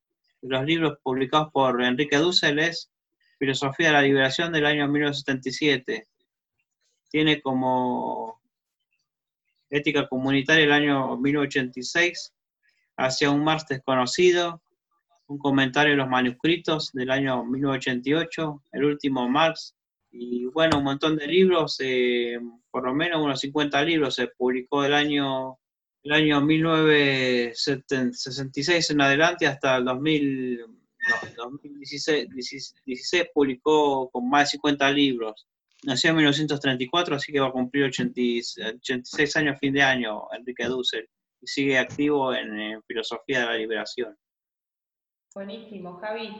[0.43, 2.91] los libros publicados por Enrique Dussel es
[3.39, 6.07] Filosofía de la Liberación del año 1977.
[7.09, 8.41] Tiene como
[9.70, 12.32] Ética Comunitaria el año 1986,
[12.97, 14.62] Hacia un Mars Desconocido,
[15.26, 19.74] un comentario de los manuscritos del año 1988, El último Marx,
[20.16, 22.38] y bueno, un montón de libros, eh,
[22.70, 25.58] por lo menos unos 50 libros se publicó el año,
[26.04, 30.66] el año 1966 en adelante hasta el 2000, no,
[31.36, 35.48] 2016 16 publicó con más de 50 libros.
[35.82, 40.28] Nació en 1934, así que va a cumplir 80 y- 86 años fin de año,
[40.32, 41.08] Enrique Dussel,
[41.40, 44.16] y sigue activo en filosofía de la liberación.
[45.34, 46.30] Buenísimo, Javi.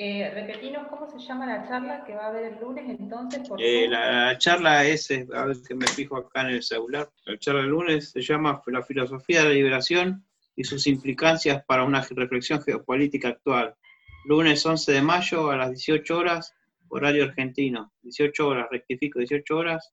[0.00, 3.48] Eh, repetinos cómo se llama la charla que va a haber el lunes entonces.
[3.48, 7.10] Por Eh, la, la charla es, a ver que me fijo acá en el celular,
[7.24, 10.24] la charla del lunes se llama La filosofía de la liberación
[10.54, 13.74] y sus implicancias para una reflexión geopolítica actual.
[14.24, 16.54] Lunes 11 de mayo a las 18 horas,
[16.90, 17.92] horario argentino.
[18.02, 19.92] 18 horas, rectifico, 18 horas.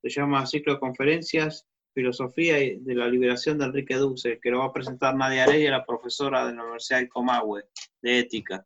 [0.00, 4.66] Se llama Ciclo de Conferencias, Filosofía de la Liberación de Enrique Duce, que lo va
[4.66, 7.64] a presentar Nadia Heredia, la profesora de la Universidad del Comahue,
[8.00, 8.64] de Ética.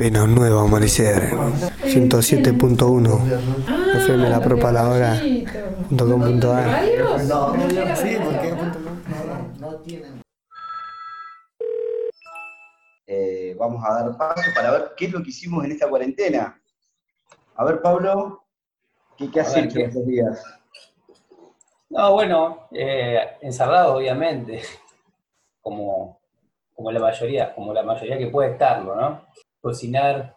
[0.00, 1.30] Un nuevo amanecer.
[1.84, 5.20] 107.1 FM La Propa La Hora.
[5.88, 6.84] punto com punto ar.
[7.96, 8.54] Sí, porque
[9.58, 10.22] no tienen.
[13.08, 16.60] Eh, vamos a dar paso para ver qué es lo que hicimos en esta cuarentena.
[17.56, 18.44] A ver, Pablo,
[19.16, 19.84] ¿qué, qué has A ver, hecho ¿qué?
[19.84, 20.44] estos días?
[21.90, 24.62] No, bueno, eh, encerrado obviamente,
[25.60, 26.20] como,
[26.76, 29.26] como la mayoría, como la mayoría que puede estarlo, ¿no?
[29.60, 30.36] Cocinar.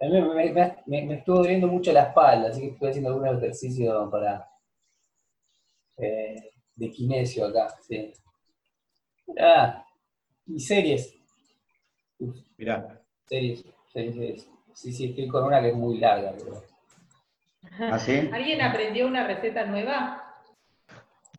[0.00, 3.10] A mí me, me- me- me estuvo doliendo mucho la espalda, así que estoy haciendo
[3.10, 4.48] algunos ejercicios para
[5.98, 8.12] eh, de kinesio acá, sí.
[9.38, 9.84] Ah,
[10.46, 11.14] y series.
[12.58, 13.00] Mirá.
[13.26, 14.48] Series, series, series.
[14.74, 16.62] Sí, sí, estoy con una que es muy larga, pero.
[17.80, 18.28] ¿Ah, sí?
[18.32, 20.18] ¿Alguien aprendió una receta nueva?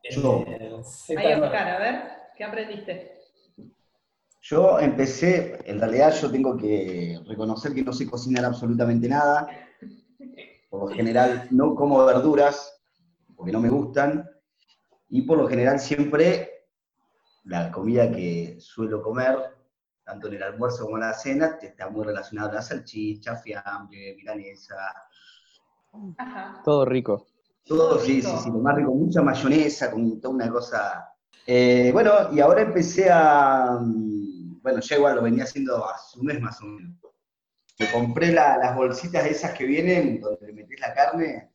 [0.10, 0.44] Yo.
[0.84, 2.02] Z Ahí, no- Oscar, a ver,
[2.38, 3.13] ¿qué aprendiste?
[4.46, 9.48] Yo empecé, en realidad yo tengo que reconocer que no sé cocinar absolutamente nada.
[10.70, 12.84] Por lo general no como verduras,
[13.38, 14.30] porque no me gustan.
[15.08, 16.68] Y por lo general siempre
[17.46, 19.38] la comida que suelo comer,
[20.04, 24.14] tanto en el almuerzo como en la cena, está muy relacionada a la salchicha, fiambre,
[24.18, 24.76] milanesa.
[26.18, 26.62] Ajá.
[26.66, 27.28] Todo rico.
[27.66, 31.13] Todo, sí, sí, sí, lo más rico, mucha mayonesa, con toda una cosa.
[31.46, 33.78] Eh, bueno, y ahora empecé a.
[33.82, 36.94] mm, Bueno, ya igual lo venía haciendo hace un mes más o menos.
[37.80, 41.50] Me compré la- las bolsitas esas que vienen, donde le metés la carne.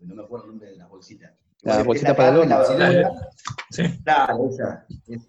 [0.00, 1.30] No me acuerdo el nombre de las bolsitas.
[1.30, 2.58] La Vos le metés bolsita para el horno.
[2.58, 3.10] verdura,
[3.70, 3.82] Sí.
[4.02, 4.86] Claro, esa.
[5.06, 5.28] es-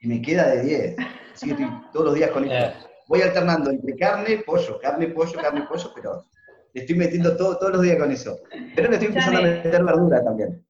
[0.00, 0.96] Y me queda de 10.
[1.34, 2.78] Así que estoy todos los días con esto.
[3.08, 6.24] Voy alternando entre carne, pollo, carne, pollo, carne, pollo, pero
[6.72, 8.38] le estoy metiendo todo, todos los días con eso.
[8.76, 10.64] Pero le estoy empezando a meter verdura también.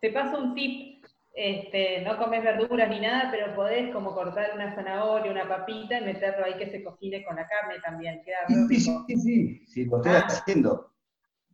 [0.00, 0.97] Te paso un tip.
[1.40, 6.04] Este, no comes verduras ni nada, pero podés como cortar una zanahoria, una papita y
[6.04, 8.20] meterlo ahí que se cocine con la carne también.
[8.24, 10.26] Queda Sí, sí, sí, sí, sí, lo estoy Ah.
[10.26, 10.90] haciendo.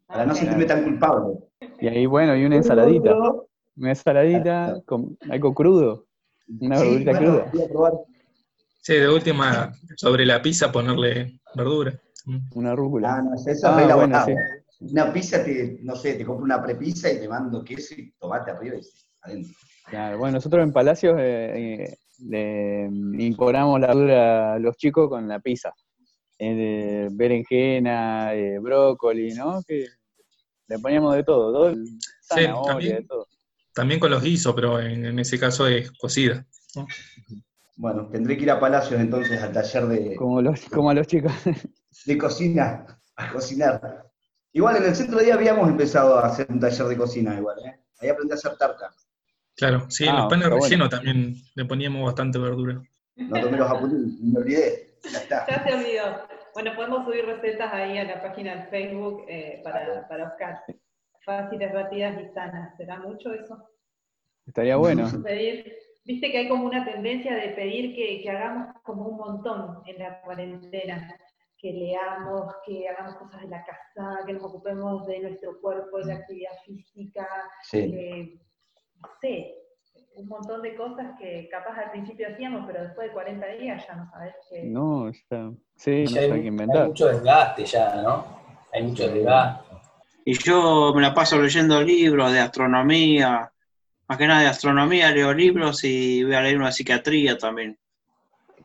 [0.07, 1.35] Para no sentirme tan culpable.
[1.81, 3.15] Y ahí, bueno, y una ensaladita.
[3.77, 6.07] Una ensaladita con algo crudo.
[6.61, 7.69] Una Sí, verdurita bueno, cruda.
[7.69, 7.93] probar.
[8.81, 11.93] Sí, de última, sobre la pizza ponerle verdura.
[12.55, 13.17] Una rúcula.
[13.17, 14.27] Ah, no, eso es Ah, bueno, elaborado.
[14.29, 14.35] sí.
[14.93, 18.51] Una pizza, te, no sé, te compro una prepizza y te mando queso y tomate
[18.51, 18.81] arriba y
[19.21, 19.53] adentro.
[19.85, 21.85] Claro, bueno, nosotros en Palacios eh,
[22.33, 25.73] eh, le incorporamos la verdura a los chicos con la pizza.
[26.39, 29.63] Eh, berenjena, eh, brócoli, ¿no?
[29.63, 29.87] Que
[30.67, 31.75] le poníamos de todo,
[32.29, 32.97] también.
[32.97, 33.29] de todo.
[33.73, 36.47] También con los guisos, pero en, en ese caso es cocida.
[36.77, 36.87] ¿no?
[37.77, 41.07] Bueno, tendré que ir a Palacios entonces al taller de, Como, los, como a los
[41.07, 41.33] chicos.
[42.07, 44.11] de cocina, a cocinar.
[44.53, 47.59] Igual en el centro de día habíamos empezado a hacer un taller de cocina igual,
[47.65, 47.81] ¿eh?
[48.01, 48.95] Ahí aprendí a hacer tarta.
[49.57, 50.65] Claro, sí, Ah, los panes está bueno.
[50.65, 52.83] rellenos también le poníamos bastante verdura.
[53.17, 54.97] No tomé los apuntes, me olvidé.
[55.13, 55.47] Ya está.
[55.49, 56.27] Ya se olvidó.
[56.55, 60.61] Bueno, podemos subir recetas ahí a la página de Facebook eh, para, para Oscar.
[61.25, 62.77] Fáciles, rápidas y sanas.
[62.77, 63.69] ¿Será mucho eso?
[64.47, 65.09] Estaría bueno.
[65.23, 65.73] Pedir,
[66.05, 69.99] viste que hay como una tendencia de pedir que, que hagamos como un montón en
[69.99, 71.17] la cuarentena.
[71.57, 76.07] Que leamos, que hagamos cosas de la casa, que nos ocupemos de nuestro cuerpo, de
[76.07, 77.27] la actividad física,
[77.63, 77.91] Sí.
[77.91, 78.39] que,
[79.07, 79.55] no sé,
[80.17, 83.95] un montón de cosas que capaz al principio hacíamos, pero después de 40 días ya
[83.97, 84.63] no sabes qué.
[84.65, 85.51] No, ya.
[85.77, 86.87] Sí, no Ya sé hay, hay inventar.
[86.89, 88.25] mucho desgaste ya, ¿no?
[88.73, 89.75] Hay mucho desgaste.
[90.25, 93.51] Y yo me la paso leyendo libros de astronomía,
[94.09, 97.79] más que nada de astronomía, leo libros y voy a leer una psiquiatría también.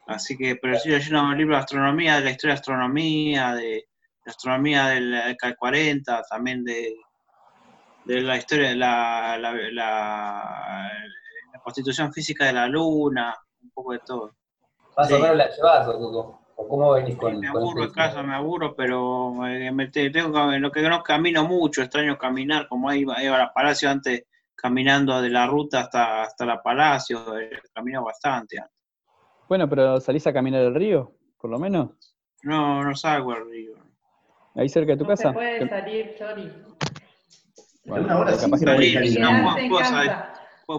[0.08, 3.64] Así que, pero estoy leyendo un libro de astronomía, de la historia de astronomía, de,
[3.64, 3.86] de
[4.26, 6.96] astronomía de la década del 40, también de,
[8.10, 10.92] de la historia de la, la, la-
[11.54, 14.32] la constitución física de la luna, un poco de todo.
[14.98, 15.14] Más Sí.
[15.14, 18.76] o menos la llevas, o, cómo venís con, Me con aburro en casa, me aburro,
[18.76, 23.22] pero me, me- te- tengo que- lo que no camino mucho, extraño caminar, como iba,
[23.24, 24.24] iba a la Palacio antes,
[24.56, 28.58] caminando de la ruta hasta, hasta la Palacio, eh, camino bastante.
[29.48, 31.92] Bueno, pero salís a caminar el río, por lo menos.
[32.44, 33.74] No, no salgo al río.
[34.56, 35.30] Ahí cerca de tu no casa.
[35.30, 36.52] se puede salir, Chori.
[37.90, 38.94] Bueno, Una hora capaz que no salir.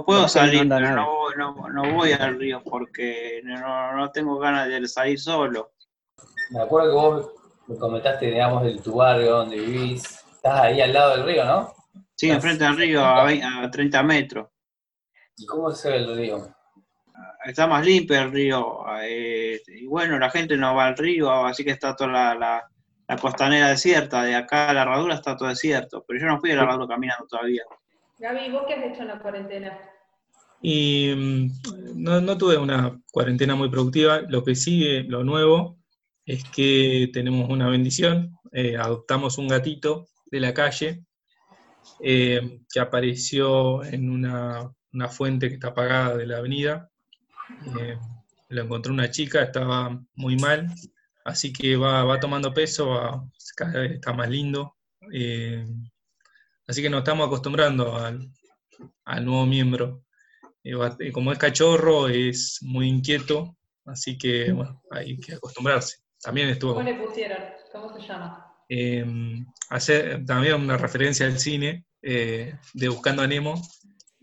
[0.04, 0.66] puedo salir.
[0.66, 4.86] no pero no, voy- no, no voy al río porque no, no tengo ganas de
[4.88, 5.72] salir solo.
[6.50, 7.30] Me acuerdo que vos
[7.66, 10.02] me comentaste, digamos, de tu barrio donde vivís.
[10.34, 11.72] Estás ahí al lado del río, ¿no?
[12.16, 14.48] Sí, Estás- enfrente del río, a, vein- a 30 metros.
[15.36, 16.48] ¿Y cómo se ve el río?
[17.44, 18.84] Está más limpio el río.
[19.02, 22.69] eh, y bueno, la gente no va al río, así que está toda la, la-
[23.10, 24.22] la costanera desierta.
[24.22, 26.04] De acá a la herradura está todo desierto.
[26.06, 27.64] Pero yo no fui a la herradura caminando todavía.
[28.20, 29.78] Gaby, ¿vos qué has hecho en la cuarentena?
[30.62, 34.20] Y mm, no, no tuve una cuarentena muy productiva.
[34.28, 35.76] Lo que sigue, lo nuevo,
[36.24, 38.38] es que tenemos una bendición.
[38.52, 41.02] Eh, adoptamos un gatito de la calle
[41.98, 46.88] eh, que apareció en una, una fuente que está apagada de la avenida.
[47.80, 47.98] Eh,
[48.50, 50.72] lo encontró una chica, estaba muy mal,
[51.24, 53.24] así que va, va tomando peso, va-
[53.56, 54.76] cada vez está más lindo.
[55.12, 55.66] Eh,
[56.66, 58.30] así que nos estamos acostumbrando al,
[59.04, 60.04] al nuevo miembro.
[60.62, 63.56] Eh, va- eh, como es cachorro, es muy inquieto,
[63.86, 65.98] así que bueno, hay que acostumbrarse.
[66.22, 67.38] También estuvo ¿Cómo le pusieron?
[67.72, 68.46] ¿Cómo se llama?
[68.68, 69.04] eh,
[69.70, 73.60] hacer también una referencia al cine eh, de Buscando a Nemo,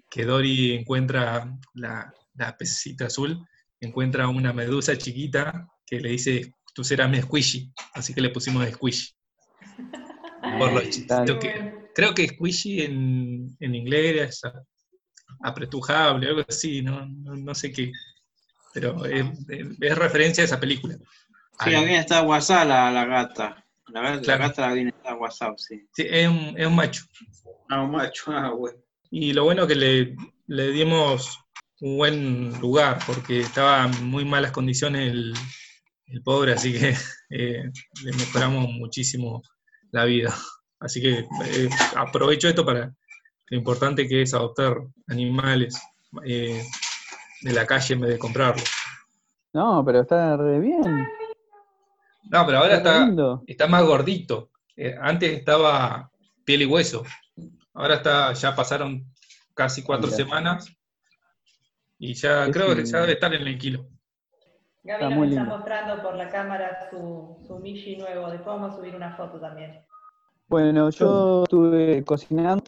[0.10, 3.46] que Dory encuentra la, la pececita azul,
[3.82, 8.64] encuentra una medusa chiquita que le dice, tú serás mi squishy, así que le pusimos
[8.70, 9.12] squishy.
[10.60, 14.52] Por lo chiquito que, creo que squishy en, en inglés es
[15.42, 17.92] apretujable, algo así, no, no, no sé qué,
[18.76, 19.26] pero es,
[19.82, 20.96] es referencia a esa película.
[21.64, 23.66] Sí, la viene está WhatsApp la, la gata.
[23.88, 24.44] La, gata- la Claro.
[24.44, 25.84] gata la viene está WhatsApp, sí.
[25.94, 27.06] Sí, es un, es un macho.
[27.70, 28.78] Ah, un macho, ah, bueno.
[29.10, 30.16] Y lo bueno que le,
[30.46, 31.40] le dimos
[31.82, 35.34] un buen lugar, porque estaba en muy malas condiciones el,
[36.08, 36.96] el pobre, así que
[37.30, 37.72] eh,
[38.04, 39.42] le mejoramos muchísimo
[39.92, 40.34] la vida.
[40.80, 42.94] Así que eh, aprovecho esto para
[43.50, 44.78] lo importante que es adoptar
[45.08, 45.80] animales
[46.26, 46.64] eh,
[47.42, 48.70] de la calle en vez de comprarlos.
[49.54, 51.08] No, pero está re bien.
[52.30, 53.08] No, pero ahora Está
[53.48, 54.52] está, más gordito.
[55.02, 56.12] Antes estaba
[56.44, 57.04] piel y hueso.
[57.74, 59.12] Ahora está, ya pasaron
[59.56, 60.18] casi cuatro Mira.
[60.18, 60.72] semanas
[61.98, 63.88] y ya Es creo que ya debe estar en el kilo.
[64.88, 65.58] Gaby Está nos muy está lindo.
[65.58, 68.32] mostrando por la cámara su, su Mishi nuevo.
[68.32, 69.82] Después vamos a subir una foto también.
[70.48, 72.64] Bueno, yo estuve cocinando.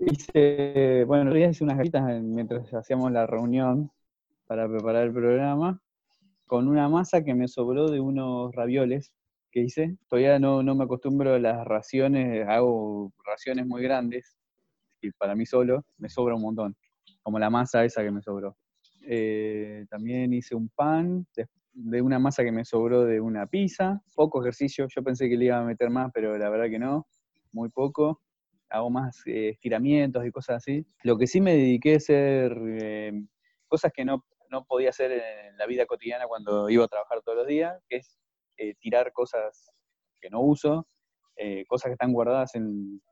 [0.00, 3.92] Hice, bueno, en realidad hice unas galletitas mientras hacíamos la reunión
[4.48, 5.80] para preparar el programa,
[6.46, 9.12] con una masa que me sobró de unos ravioles
[9.52, 9.96] que hice.
[10.08, 14.36] Todavía no, no me acostumbro a las raciones, hago raciones muy grandes,
[15.00, 16.76] y para mí solo me sobra un montón,
[17.22, 18.56] como la masa esa que me sobró.
[19.04, 21.26] Eh, también hice un pan
[21.72, 25.46] de, una masa que me sobró de una pizza, poco ejercicio, yo pensé que le
[25.46, 27.06] iba a meter más, pero la verdad que no.
[27.52, 28.20] muy poco.
[28.68, 30.86] Hago más eh, estiramientos y cosas así.
[31.02, 33.12] Lo que sí me dediqué a hacer eh,
[33.68, 37.38] cosas que no, no podía hacer en la vida cotidiana cuando iba a trabajar todos
[37.38, 38.18] los días, que es
[38.80, 39.72] tirar cosas
[40.20, 40.86] que no uso,
[41.66, 43.02] cosas que están guardadas en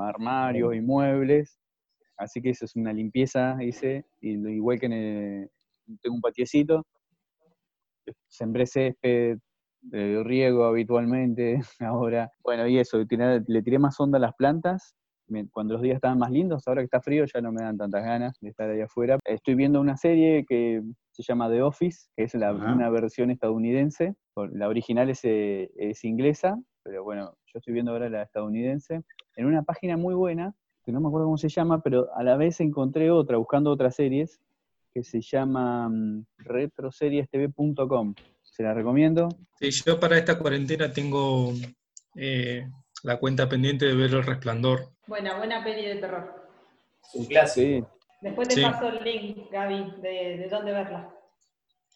[0.00, 1.58] armarios y muebles.
[2.16, 5.50] Así que eso es una limpieza, hice, y igual que en el-
[6.02, 6.82] tengo un patiecito,
[8.28, 9.38] sembré césped,
[9.92, 12.30] eh, riego habitualmente ahora.
[12.42, 14.94] Bueno, y eso, tiré- le tiré más onda a las plantas.
[15.28, 17.76] me- Cuando los días estaban más lindos, ahora que está frío ya no me dan
[17.76, 19.18] tantas ganas de estar ahí afuera.
[19.24, 24.14] Estoy viendo una serie que se llama The Office, que es la- una versión estadounidense.
[24.52, 29.02] La original es, eh, es inglesa, pero bueno, yo estoy viendo ahora la estadounidense.
[29.34, 30.54] En una página muy buena,
[30.86, 33.96] que no me acuerdo cómo se llama, pero a la vez encontré otra, buscando otras
[33.96, 34.40] series,
[34.94, 38.14] que se llama mm, retroseriestv.com.
[38.42, 39.28] Se la recomiendo.
[39.58, 41.52] Sí, yo para esta cuarentena tengo
[42.14, 42.68] eh,
[43.02, 44.92] la cuenta pendiente de ver El Resplandor.
[45.08, 46.48] Buena, buena peli de terror.
[47.14, 47.90] Un clásico.
[48.20, 48.62] Después te Sí.
[48.62, 51.12] paso el link, Gaby, de, de dónde verla.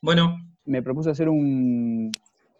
[0.03, 2.11] Bueno, Me propuse hacer un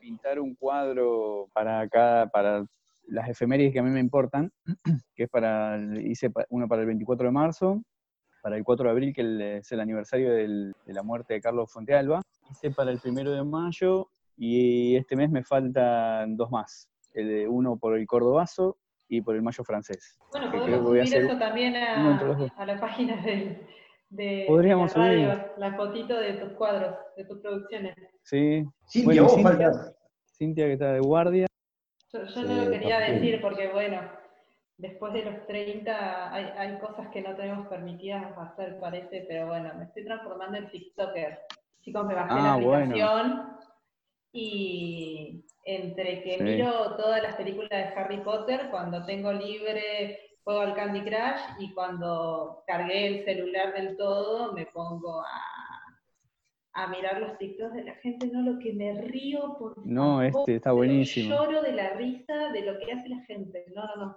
[0.01, 2.65] pintar un cuadro para cada, para
[3.11, 4.51] las efemérides que a mí me importan,
[5.15, 7.83] que es para, hice uno para el 24 de marzo,
[8.43, 11.71] para el 4 de abril, que es el aniversario del- de la muerte de Carlos
[11.73, 17.29] Fontealba, hice para el 1 de mayo, y este mes me faltan dos más, el
[17.29, 20.17] de uno por el cordobazo y por el mayo francés.
[20.31, 23.67] Bueno, que creo podemos que voy a subir eso también a, a la página del-
[24.09, 25.45] de, Podríamos de la radio, subir.
[25.59, 27.95] la fotito de tus cuadros, de tus producciones.
[28.23, 28.65] Sí.
[28.89, 29.97] Cintia, Bueno, vos Cintia, faltás.
[30.37, 31.47] Cintia que está de guardia.
[32.13, 33.15] Yo, no lo quería papel.
[33.21, 34.01] decir porque, bueno,
[34.79, 39.73] después de los 30 hay, hay cosas que no tenemos permitidas hacer, parece, pero bueno,
[39.77, 41.39] me estoy transformando en TikToker.
[41.83, 42.85] Chicos, me bajé la Ah, bueno.
[42.85, 43.57] aplicación
[44.33, 46.43] y entre que Sí.
[46.43, 51.73] miro todas las películas de Harry Potter, cuando tengo libre juego al Candy Crush y
[51.75, 55.43] cuando cargué el celular del todo me pongo a,
[56.73, 60.57] a mirar los TikToks de la gente, no lo que me río por No, este
[60.57, 61.35] está pero buenísimo.
[61.35, 63.65] Lloro de la risa de lo que hace la gente.
[63.75, 64.17] No, no, no.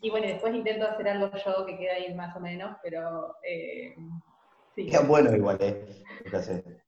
[0.00, 3.94] Y bueno, después intento hacer algo yo que queda ahí más o menos, pero eh,
[4.74, 4.86] sí.
[4.86, 5.84] Queda bueno igual, ¿eh?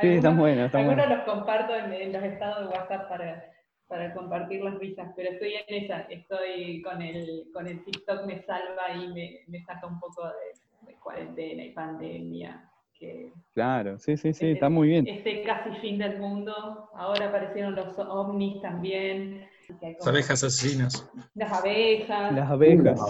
[0.00, 1.26] Sí, están buenos, están Algunos buenos.
[1.26, 3.50] los comparto en, en los estados de WhatsApp para,
[3.88, 8.42] para compartir las risas, pero estoy en esa, estoy con el, con el TikTok me
[8.42, 12.68] salva y me, me saca un poco de, de cuarentena y pandemia,
[12.98, 15.06] que Claro, sí, sí, sí, este- está muy bien.
[15.06, 19.46] Este casi fin del mundo, ahora aparecieron los ovnis también,
[19.80, 21.08] las abejas asesinas.
[21.34, 23.00] las abejas, Las abejas.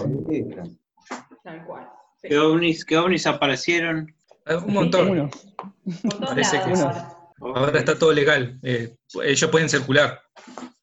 [1.43, 1.87] tal cual.
[2.21, 2.29] Sí.
[2.29, 4.13] ¿Qué ovnis, qué ovnis aparecieron?
[4.45, 5.29] Eh, Un montón.
[6.19, 7.13] Parece que ahora.
[7.39, 8.57] Ahora está todo legal.
[8.63, 10.19] eh, ellos pueden circular.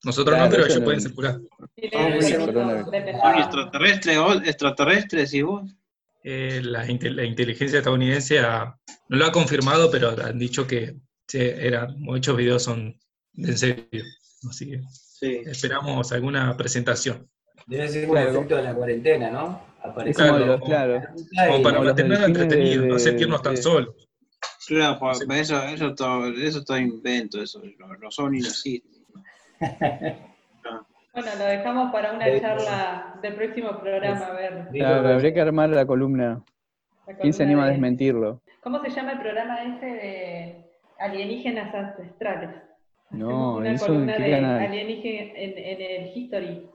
[0.04, 1.40] Nosotros Claro, no, pero ellos no- pueden circular.
[1.58, 3.38] Ah, sí, ¿Ovnis pesar.
[3.38, 5.74] extraterrestres, extraterrestres y vos?
[6.26, 8.74] Eh, la, la inteligencia estadounidense ha-
[9.10, 10.96] no lo ha confirmado, pero han dicho que
[11.28, 12.98] sí, eran, muchos videos son
[13.36, 13.84] en serio.
[14.48, 15.42] Así que Sí.
[15.44, 17.28] esperamos alguna presentación.
[17.66, 18.30] Debe ser un Claro.
[18.30, 19.62] efecto de la cuarentena, ¿no?
[19.82, 23.62] Aparece Claro, los, claro, Como para como los mantener entretenido, de- no sentirnos tan de-
[23.62, 23.94] solos.
[24.66, 29.04] Claro, eso, eso, todo, eso es todo invento, eso, los, los ovnis no existen.
[31.14, 34.68] Bueno, lo dejamos para una charla del próximo programa, a ver.
[34.72, 36.42] Claro, habría que armar la columna.
[37.06, 38.42] la ¿Quién se anima a de- desmentirlo?
[38.60, 42.50] ¿Cómo se llama el programa ese de alienígenas ancestrales?
[43.10, 46.68] No, una eso columna de alienígenas en, en el History.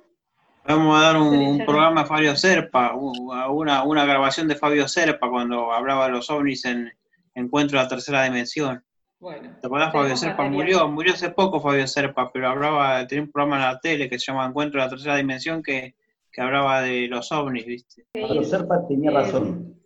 [0.66, 5.72] Vamos a dar un, programa a Fabio Serpa, una, una grabación de Fabio Serpa cuando
[5.74, 6.92] hablaba de los ovnis en
[7.34, 8.84] Encuentro de la Tercera Dimensión.
[9.20, 9.92] Bueno, ¿Te acordás?
[9.92, 13.80] Fabio Serpa murió, murió hace poco Fabio Serpa, pero hablaba, tenía un programa en la
[13.80, 15.96] tele que se llama Encuentro de la Tercera Dimensión que,
[16.32, 18.06] que hablaba de los ovnis, ¿viste?
[18.14, 19.79] Pablo Serpa tenía Eh, razón.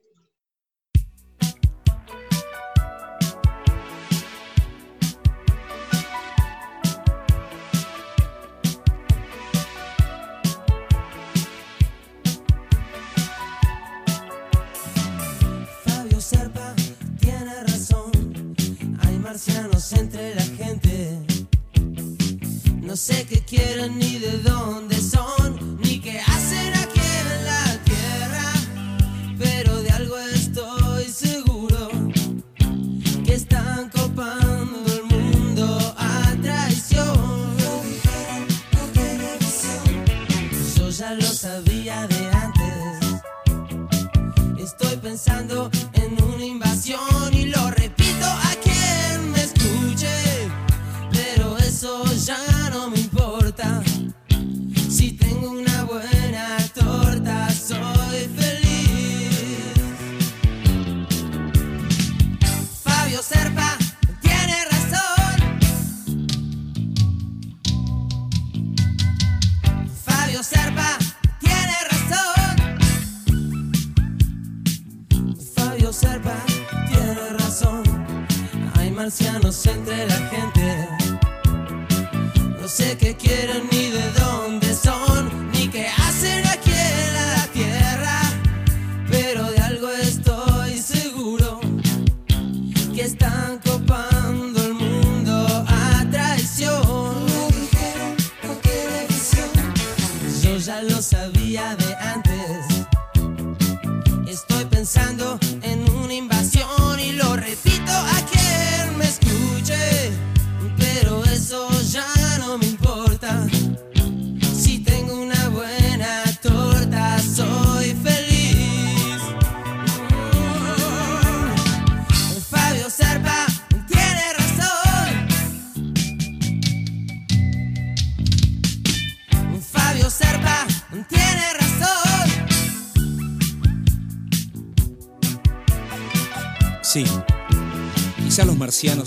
[23.34, 24.53] Qué quieren ni de dónde
[79.04, 80.88] marcianos entre la gente.
[82.62, 83.73] No sé qué quieren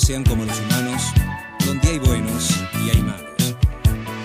[0.06, 1.02] sean como los humanos,
[1.66, 2.50] donde hay buenos
[2.84, 3.56] y hay malos.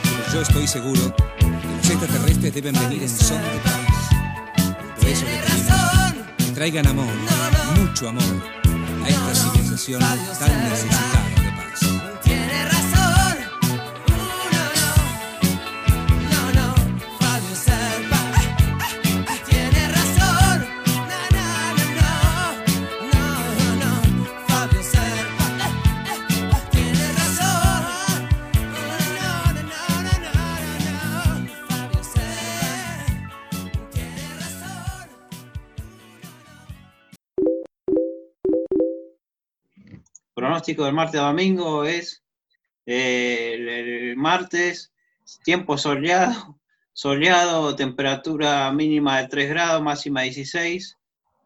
[0.04, 4.96] Pero yo estoy seguro que los extraterrestres deben venir en son de paz.
[5.00, 7.08] Por eso les pedimos que traigan amor,
[7.80, 8.22] mucho amor,
[9.04, 11.11] a esta civilización tan necesitada
[40.34, 42.24] pronóstico del martes a domingo es
[42.86, 44.94] eh, el, martes,
[45.44, 46.60] tiempo soleado,
[46.94, 50.98] soleado, temperatura mínima de 3 grados, máxima 16.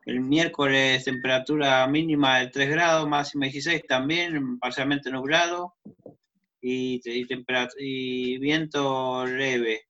[0.05, 5.75] El miércoles, temperatura mínima de 3 grados, máxima 16, también parcialmente nublado.
[6.61, 7.27] Y, y
[7.79, 9.81] y viento leve.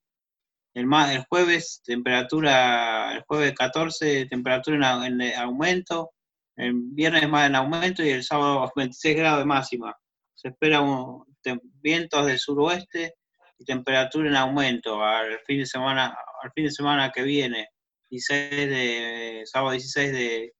[0.74, 0.86] El,
[1.30, 6.10] jueves, temperatura, el jueves 14, temperatura en aumento.
[6.56, 9.96] El viernes más en aumento y el sábado 26 grados de máxima.
[10.34, 13.14] Se espera un, tem- vientos del suroeste
[13.58, 17.68] y temperatura en aumento al fin de semana, al fin de semana que viene,
[18.10, 20.54] 16 de, sábado 16 de,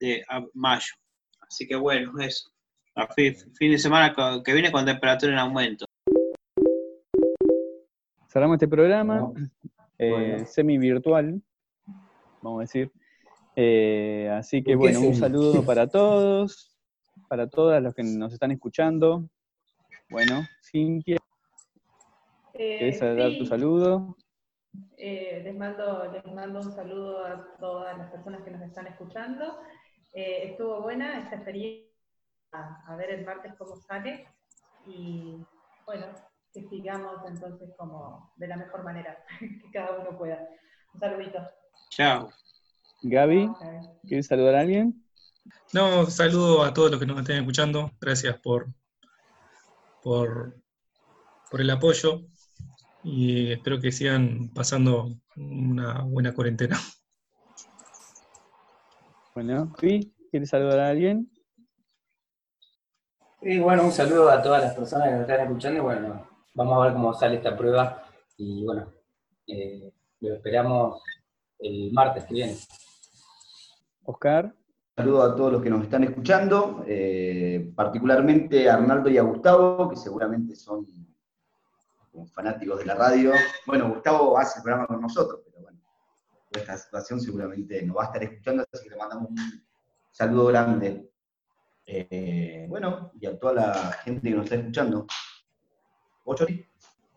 [0.00, 0.24] de
[0.54, 0.92] mayo.
[1.40, 2.50] Así que bueno, eso.
[2.96, 4.14] A fin, fin de semana
[4.44, 5.84] que viene con temperatura en aumento.
[8.28, 9.32] Cerramos este programa
[9.98, 11.40] eh, semi-virtual,
[12.42, 12.90] vamos a decir.
[13.56, 16.76] Eh, así que ¿Por qué bueno, un saludo para todos,
[17.28, 19.28] para todas los que nos están escuchando.
[20.10, 21.16] Bueno, Cintia,
[22.54, 24.16] Eh, ¿querés dar tu saludo?
[24.98, 29.58] eh, les, mando, les mando un saludo a todas las personas que nos están escuchando.
[30.12, 31.90] Eh, estuvo buena esta experiencia,
[32.52, 34.26] a, a ver el martes cómo sale
[34.86, 35.46] y
[35.84, 36.06] bueno,
[36.52, 40.46] que sigamos entonces como de la mejor manera, que cada uno pueda.
[40.94, 41.38] Un saludito.
[41.90, 42.30] Chao.
[43.02, 43.50] Gaby,
[44.06, 45.04] ¿quieres saludar a alguien?
[45.72, 47.92] No, saludo a todos los que nos estén escuchando.
[48.00, 48.68] Gracias por,
[50.02, 50.56] por,
[51.50, 52.22] por el apoyo
[53.02, 56.78] y espero que sigan pasando una buena cuarentena.
[59.34, 60.14] Bueno, ¿sí?
[60.30, 61.30] ¿quieres saludar a alguien?
[63.42, 66.78] Y bueno, un saludo a todas las personas que nos están escuchando y bueno, vamos
[66.78, 68.02] a ver cómo sale esta prueba
[68.36, 68.92] y bueno,
[69.46, 71.02] eh, lo esperamos
[71.58, 72.56] el martes que viene.
[74.06, 74.54] Oscar.
[74.96, 79.90] Saludo a todos los que nos están escuchando, eh, particularmente a Arnaldo y a Gustavo,
[79.90, 80.86] que seguramente son
[82.32, 83.32] fanáticos de la radio.
[83.66, 85.78] Bueno, Gustavo hace el programa con nosotros, pero bueno,
[86.50, 89.36] esta situación seguramente nos va a estar escuchando, así que le mandamos un
[90.10, 91.10] saludo grande.
[91.84, 95.06] Eh, bueno, y a toda la gente que nos está escuchando.
[96.24, 96.46] ¿Ocho?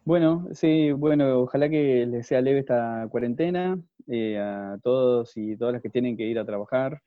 [0.06, 3.78] Bueno, sí, bueno, ojalá que les sea leve esta cuarentena,
[4.08, 7.02] eh, a todos y todas las que tienen que ir a trabajar.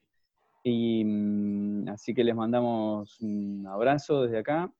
[0.62, 4.70] Y mm, así que les mandamos un abrazo desde acá.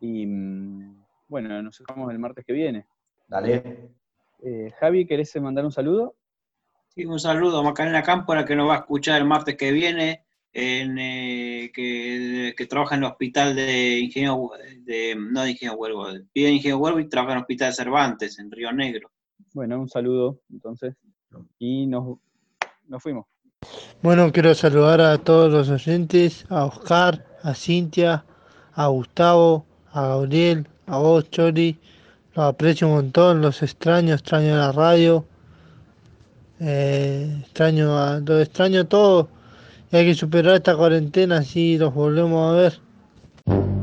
[0.00, 2.86] Y mm, bueno, nos vemos el martes que viene.
[3.28, 3.92] Dale.
[4.42, 6.16] Eh, Javi, ¿querés mandar un saludo?
[6.88, 10.24] Sí, un saludo a Macarena Cámpora que nos va a escuchar el martes que viene,
[10.52, 16.06] en, eh, que, que trabaja en el hospital de Ingenio, de, no de Ingenio Huervo,
[16.34, 19.10] vive en Ingenio Huervo y trabaja en el hospital Cervantes, en Río Negro.
[19.54, 20.94] Bueno, un saludo, entonces.
[21.58, 22.18] Y nos,
[22.86, 23.26] nos fuimos.
[24.02, 28.24] Bueno, quiero saludar a todos los oyentes, a Oscar, a Cintia,
[28.72, 31.78] a Gustavo, a Gabriel, a vos, Chori.
[32.34, 35.24] Los aprecio un montón, los extraño, extraño la radio.
[36.60, 39.28] eh, extraño a, lo extraño todo.
[39.28, 39.37] Y
[39.96, 43.77] hay que superar esta cuarentena, así los volvemos a ver.